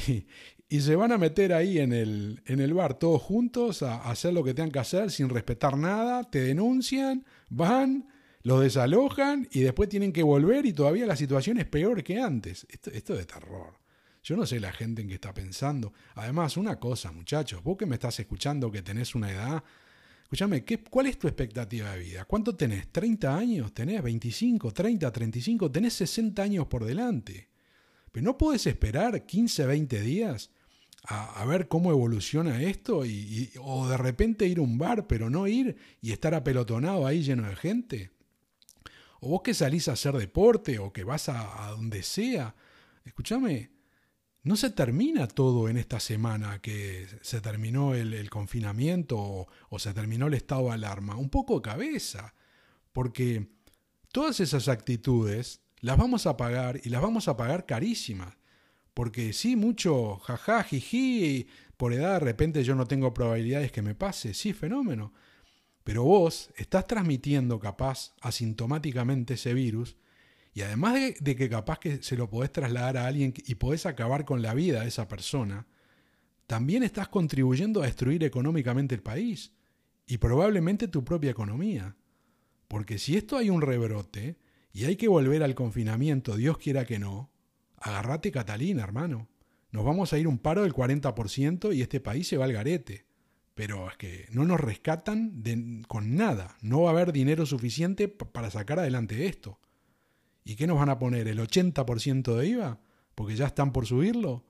Y, 0.73 0.83
se 0.83 0.95
van 0.95 1.11
a 1.11 1.19
meter 1.19 1.53
ahí 1.53 1.81
en 1.81 1.93
el, 1.93 2.43
en 2.47 2.61
el 2.61 2.75
bar 2.75 2.97
todos 2.97 3.21
juntos 3.21 3.83
a, 3.83 4.09
hacer 4.09 4.33
lo 4.33 4.45
que 4.45 4.55
tengan 4.55 4.71
que 4.71 4.79
hacer 4.79 5.11
sin 5.11 5.29
respetar 5.29 5.77
nada, 5.77 6.23
te 6.23 6.43
denuncian, 6.43 7.27
van, 7.49 8.07
los 8.45 8.61
desalojan 8.61 9.49
y 9.51 9.63
después 9.63 9.89
tienen 9.89 10.13
que 10.13 10.23
volver 10.23 10.67
y 10.67 10.73
todavía 10.73 11.07
la 11.07 11.17
situación 11.17 11.59
es 11.59 11.67
peor 11.67 12.05
que 12.05 12.21
antes. 12.21 12.69
Esto, 12.71 12.93
esto 12.93 13.15
es 13.15 13.19
de 13.19 13.27
terror. 13.27 13.81
Yo 14.23 14.37
no 14.37 14.47
sé 14.47 14.61
la 14.61 14.73
gente 14.73 15.03
en 15.03 15.09
qué 15.09 15.15
está 15.15 15.35
pensando. 15.35 15.93
Además, 16.15 16.57
una 16.57 16.79
cosa, 16.79 17.11
muchachos, 17.11 17.65
vos 17.65 17.77
que 17.77 17.87
me 17.87 17.97
estás 17.97 18.21
escuchando 18.21 18.71
que 18.71 18.83
tenés 18.83 19.17
una 19.17 19.31
edad, 19.31 19.65
escúchame, 20.23 20.65
¿qué, 20.65 20.83
¿cuál 20.85 21.07
es 21.07 21.19
tu 21.19 21.27
expectativa 21.27 21.91
de 21.93 21.99
vida? 21.99 22.25
¿Cuánto 22.27 22.55
tenés? 22.55 22.93
¿30 22.93 23.25
años? 23.37 23.75
¿Tenés 23.75 24.03
25, 24.03 24.73
30, 24.73 25.11
35? 25.11 25.73
Tenés 25.73 25.95
60 25.95 26.43
años 26.43 26.67
por 26.69 26.85
delante. 26.85 27.50
Pero 28.13 28.25
no 28.25 28.39
puedes 28.39 28.67
esperar 28.67 29.25
15, 29.25 29.67
20 29.67 30.01
días 30.01 30.51
a, 31.05 31.45
ver 31.47 31.69
cómo 31.69 31.91
evoluciona 31.91 32.63
esto 32.63 33.05
y, 33.07 33.51
o 33.61 33.89
de 33.89 33.97
repente 33.97 34.47
ir 34.47 34.59
a 34.59 34.63
un 34.63 34.79
bar, 34.79 35.07
pero 35.07 35.31
no 35.31 35.47
ir 35.47 35.77
y 36.01 36.13
estar 36.13 36.35
apelotonado 36.35 37.07
ahí 37.07 37.23
lleno 37.23 37.49
de 37.49 37.57
gente. 37.57 38.11
O 39.21 39.31
vos 39.31 39.43
que 39.43 39.55
salís 39.55 39.89
a 39.89 39.93
hacer 39.93 40.15
deporte 40.15 40.79
o 40.79 40.93
que 40.93 41.05
vas 41.05 41.29
a, 41.29 41.71
donde 41.71 42.03
sea. 42.03 42.55
Escúchame, 43.05 43.71
no 44.43 44.57
se 44.57 44.71
termina 44.71 45.27
todo 45.27 45.69
en 45.69 45.79
esta 45.79 46.01
semana 46.01 46.61
que 46.61 47.07
se 47.23 47.41
terminó 47.41 47.95
el, 47.95 48.29
confinamiento 48.31 49.19
o, 49.19 49.49
o, 49.69 49.79
se 49.79 49.95
terminó 49.95 50.27
el 50.27 50.35
estado 50.35 50.67
de 50.67 50.73
alarma. 50.73 51.17
Un 51.17 51.31
poco 51.31 51.57
de 51.57 51.63
cabeza, 51.63 52.35
porque 52.93 53.51
todas 54.13 54.41
esas 54.41 54.69
actitudes 54.69 55.63
las 55.81 55.97
vamos 55.97 56.27
a 56.27 56.37
pagar 56.37 56.81
y 56.83 56.91
las 56.91 57.03
vamos 57.03 57.29
a 57.29 57.37
pagar 57.37 57.67
carísimas. 57.67 58.37
Porque 58.95 59.33
sí, 59.33 59.57
mucho 59.57 60.17
jaja, 60.19 60.63
jiji, 60.63 61.47
por 61.77 61.93
edad 61.93 62.15
de 62.15 62.21
repente 62.21 62.65
yo 62.65 62.75
no 62.75 62.87
tengo 62.87 63.15
probabilidades 63.15 63.73
que 63.73 63.83
me 63.83 63.95
pase, 63.95 64.35
sí, 64.35 64.53
fenómeno. 64.53 65.13
Pero 65.85 66.05
vos 66.05 66.51
estás 66.57 66.87
transmitiendo 66.87 67.59
capaz 67.59 68.15
asintomáticamente 68.21 69.35
ese 69.35 69.55
virus 69.55 69.97
y 70.53 70.63
además 70.63 70.95
de, 71.21 71.37
que 71.37 71.49
capaz 71.49 71.79
que 71.79 72.03
se 72.03 72.17
lo 72.17 72.29
podés 72.29 72.53
trasladar 72.53 72.97
a 72.97 73.07
alguien 73.07 73.33
y 73.47 73.55
podés 73.55 73.87
acabar 73.87 74.25
con 74.25 74.43
la 74.43 74.53
vida 74.53 74.83
de 74.83 74.89
esa 74.89 75.09
persona, 75.09 75.67
también 76.47 76.83
estás 76.83 77.09
contribuyendo 77.09 77.83
a 77.83 77.87
destruir 77.87 78.25
económicamente 78.25 78.95
el 78.95 79.03
país 79.03 79.53
y 80.07 80.19
probablemente 80.19 80.89
tu 80.89 81.05
propia 81.05 81.31
economía. 81.31 81.97
Porque 82.67 82.99
si 82.99 83.17
esto 83.17 83.37
hay 83.37 83.51
un 83.51 83.63
rebrote 83.63 84.39
y 84.73 84.85
hay 84.85 84.97
que 84.97 85.09
volver 85.09 85.43
al 85.43 85.55
confinamiento, 85.55 86.37
Dios 86.37 86.59
quiera 86.59 86.85
que 86.85 86.99
no, 86.99 87.31
agarrate 87.79 88.31
Catalina, 88.31 88.85
hermano. 88.85 89.29
Nos 89.73 89.85
vamos 89.85 90.13
a 90.13 90.19
ir 90.19 90.27
un 90.27 90.39
paro 90.39 90.63
del 90.63 90.75
40% 90.75 91.75
y 91.75 91.83
este 91.83 92.01
país 92.01 92.27
se 92.27 92.37
va 92.37 92.45
al 92.45 92.53
garete. 92.53 93.07
Pero 93.55 93.91
es 93.91 93.97
que 93.97 94.27
no 94.33 94.45
nos 94.45 94.59
rescatan 94.59 95.43
con 95.87 96.17
nada. 96.17 96.57
No 96.61 96.83
va 96.83 96.91
a 96.91 96.93
haber 96.93 97.13
dinero 97.13 97.47
suficiente 97.47 98.09
para 98.09 98.51
sacar 98.51 98.79
adelante 98.79 99.27
esto. 99.27 99.61
¿Y 100.45 100.57
qué 100.57 100.67
nos 100.67 100.79
van 100.79 100.89
a 100.89 100.99
poner? 100.99 101.29
¿El 101.29 101.39
80% 101.39 102.37
de 102.37 102.47
IVA? 102.49 102.81
Porque 103.15 103.37
ya 103.37 103.47
están 103.47 103.73
por 103.73 103.87
subirlo. 103.87 104.45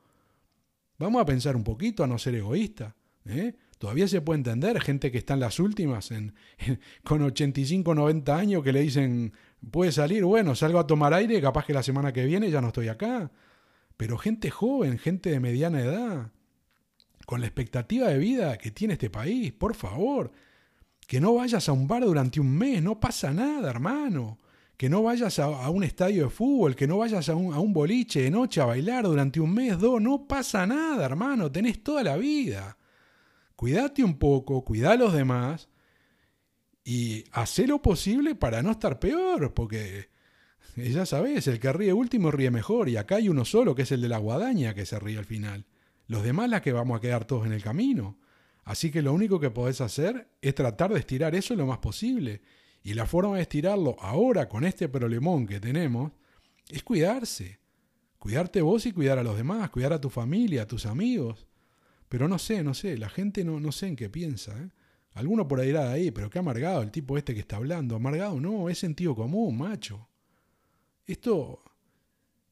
Vamos 0.99 1.21
a 1.21 1.27
pensar 1.27 1.57
un 1.57 1.65
poquito, 1.65 2.05
a 2.05 2.07
no 2.07 2.19
ser 2.19 2.37
egoísta. 2.37 2.95
¿eh? 3.27 3.55
Todavía 3.79 4.07
se 4.07 4.21
puede 4.21 4.39
entender 4.39 4.81
gente 4.81 5.11
que 5.11 5.19
está 5.19 5.35
en 5.35 5.41
las 5.41 5.59
últimas, 5.59 6.11
en, 6.11 6.35
con 7.05 7.23
85, 7.23 7.95
90 7.95 8.37
años, 8.37 8.63
que 8.63 8.73
le 8.73 8.81
dicen, 8.83 9.33
puede 9.71 9.93
salir, 9.93 10.25
bueno, 10.25 10.55
salgo 10.55 10.79
a 10.79 10.87
tomar 10.87 11.15
aire, 11.15 11.41
capaz 11.41 11.65
que 11.65 11.73
la 11.73 11.83
semana 11.83 12.13
que 12.13 12.25
viene 12.25 12.51
ya 12.51 12.61
no 12.61 12.69
estoy 12.69 12.89
acá. 12.89 13.31
Pero 13.97 14.19
gente 14.19 14.51
joven, 14.51 14.99
gente 14.99 15.31
de 15.31 15.41
mediana 15.41 15.81
edad, 15.81 16.33
con 17.27 17.41
la 17.41 17.47
expectativa 17.47 18.09
de 18.09 18.19
vida 18.19 18.57
que 18.59 18.71
tiene 18.71 18.95
este 18.95 19.11
país, 19.11 19.53
por 19.53 19.75
favor, 19.75 20.33
que 21.07 21.21
no 21.21 21.35
vayas 21.35 21.69
a 21.69 21.73
un 21.73 21.87
bar 21.87 22.05
durante 22.05 22.41
un 22.41 22.57
mes, 22.57 22.83
no 22.83 23.01
pasa 23.01 23.33
nada, 23.33 23.71
hermano 23.71 24.39
que 24.81 24.89
no 24.89 25.03
vayas 25.03 25.39
a, 25.39 25.69
un 25.69 25.85
estadio 25.85 26.25
de 26.25 26.31
fútbol, 26.31 26.75
que 26.75 26.87
no 26.87 26.97
vayas 26.97 27.29
a 27.29 27.35
un, 27.35 27.53
a 27.53 27.61
un, 27.61 27.75
boliche 27.75 28.23
de 28.23 28.31
noche 28.31 28.63
a 28.63 28.65
bailar 28.65 29.05
durante 29.05 29.39
un 29.39 29.53
mes, 29.53 29.79
dos, 29.79 30.01
no 30.01 30.27
pasa 30.27 30.67
nada, 30.67 31.05
hermano, 31.05 31.53
tenés 31.53 31.83
toda 31.83 32.03
la 32.03 32.17
vida. 32.17 32.79
Cuídate 33.57 34.03
un 34.03 34.19
poco, 34.19 34.65
cuida 34.65 34.93
a 34.93 34.97
los 34.97 35.13
demás 35.13 35.69
y 36.85 37.25
haz 37.33 37.59
lo 37.61 37.83
posible 37.83 38.35
para 38.35 38.63
no 38.63 38.73
estar 38.73 38.99
peor, 38.99 39.55
porque 39.55 40.09
ya 40.77 41.07
sabes, 41.07 41.47
el 41.47 41.61
que 41.61 41.73
ríe 41.73 41.93
último 41.93 42.31
ríe 42.31 42.51
mejor 42.51 42.89
y 42.89 42.97
acá 42.97 43.17
hay 43.17 43.29
uno 43.29 43.45
solo, 43.45 43.75
que 43.75 43.83
es 43.83 43.93
el 43.93 44.01
de 44.01 44.09
la 44.09 44.19
guadaña, 44.19 44.75
que 44.75 44.87
se 44.87 44.99
ríe 44.99 45.19
al 45.19 45.25
final. 45.25 45.67
Los 46.07 46.23
demás 46.23 46.49
la 46.49 46.63
que 46.63 46.73
vamos 46.73 46.99
a 46.99 47.01
quedar 47.01 47.25
todos 47.25 47.47
en 47.47 47.53
el 47.53 47.63
camino. 47.63 48.19
Así 48.65 48.91
que 48.91 49.03
lo 49.03 49.13
único 49.13 49.41
que 49.41 49.51
podés 49.51 49.81
hacer 49.81 50.29
es 50.43 50.55
tratar 50.55 50.93
de 50.93 50.99
estirar 50.99 51.35
eso 51.35 51.55
lo 51.55 51.67
más 51.67 51.79
posible 51.79 52.43
y 52.83 52.95
la 52.95 53.07
forma 53.07 53.37
de 53.37 53.43
estirarlo 53.43 53.97
ahora 54.01 54.49
con 54.49 54.65
este 54.65 54.89
problemón 54.89 55.47
que 55.47 55.61
tenemos 55.61 56.13
es 56.69 56.83
cuidarse. 56.83 57.59
Cuidarte 58.19 58.61
vos 58.61 58.85
y 58.87 58.93
cuidar 58.93 59.19
a 59.19 59.23
los 59.23 59.37
demás, 59.37 59.71
cuidar 59.71 59.93
a 59.93 60.01
tu 60.01 60.11
familia, 60.11 60.63
a 60.63 60.67
tus 60.67 60.87
amigos. 60.87 61.47
Pero 62.09 62.29
no 62.29 62.39
sé, 62.39 62.63
no 62.63 62.75
sé, 62.75 62.99
la 62.99 63.09
gente 63.09 63.45
no, 63.45 63.61
no 63.61 63.73
sé 63.73 63.87
en 63.87 63.97
qué 63.97 64.11
piensa. 64.11 64.53
¿eh? 64.59 64.71
Alguno 65.15 65.49
por 65.49 65.61
ahí 65.61 65.71
irá 65.71 65.91
ahí, 65.91 66.11
pero 66.11 66.31
qué 66.31 66.39
amargado 66.39 66.83
el 66.83 66.91
tipo 66.91 67.19
este 67.19 67.35
que 67.35 67.41
está 67.41 67.57
hablando. 67.57 67.97
Amargado 67.97 68.41
no, 68.41 68.69
es 68.69 68.79
sentido 68.79 69.15
común, 69.15 69.59
macho. 69.59 70.09
Esto, 71.07 71.63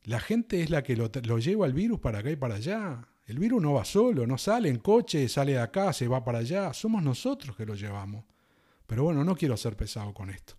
la 0.04 0.20
gente 0.20 0.62
es 0.62 0.70
la 0.70 0.82
que 0.82 0.96
lo, 0.96 1.08
lleva 1.38 1.66
el 1.66 1.72
virus 1.72 2.00
para 2.00 2.18
acá 2.18 2.30
y 2.30 2.36
para 2.36 2.56
allá. 2.56 3.06
El 3.26 3.38
virus 3.38 3.62
no 3.62 3.74
va 3.74 3.84
solo, 3.84 4.26
no 4.26 4.38
sale 4.38 4.68
en 4.68 4.78
coche, 4.78 5.28
sale 5.28 5.52
de 5.52 5.60
acá, 5.60 5.92
se 5.92 6.08
va 6.08 6.24
para 6.24 6.38
allá. 6.38 6.72
Somos 6.72 7.02
nosotros 7.02 7.56
que 7.56 7.66
lo 7.66 7.74
llevamos. 7.74 8.24
Pero 8.86 9.04
bueno, 9.04 9.22
no 9.22 9.36
quiero 9.36 9.56
ser 9.56 9.76
pesado 9.76 10.12
con 10.14 10.30
esto. 10.30 10.54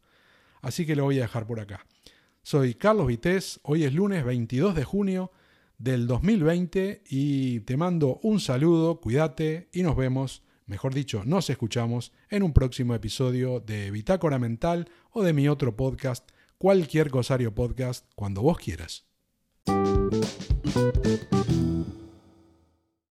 Así 0.61 0.85
que 0.85 0.95
lo 0.95 1.05
voy 1.05 1.19
a 1.19 1.23
dejar 1.23 1.47
por 1.47 1.59
acá. 1.59 1.85
Soy 2.43 2.75
Carlos 2.75 3.07
Vitéz, 3.07 3.59
hoy 3.63 3.83
es 3.83 3.93
lunes 3.93 4.23
22 4.23 4.75
de 4.75 4.83
junio 4.83 5.31
del 5.77 6.07
2020 6.07 7.03
y 7.09 7.61
te 7.61 7.77
mando 7.77 8.19
un 8.23 8.39
saludo, 8.39 8.99
cuídate 8.99 9.69
y 9.73 9.81
nos 9.83 9.95
vemos, 9.95 10.43
mejor 10.69 10.93
dicho, 10.93 11.23
nos 11.25 11.49
escuchamos 11.49 12.13
en 12.29 12.43
un 12.43 12.53
próximo 12.53 12.93
episodio 12.93 13.59
de 13.59 13.91
Bitácora 13.91 14.39
Mental 14.39 14.89
o 15.11 15.23
de 15.23 15.33
mi 15.33 15.49
otro 15.49 15.75
podcast, 15.75 16.29
cualquier 16.57 17.09
cosario 17.09 17.53
podcast, 17.53 18.05
cuando 18.15 18.41
vos 18.41 18.59
quieras. 18.59 19.05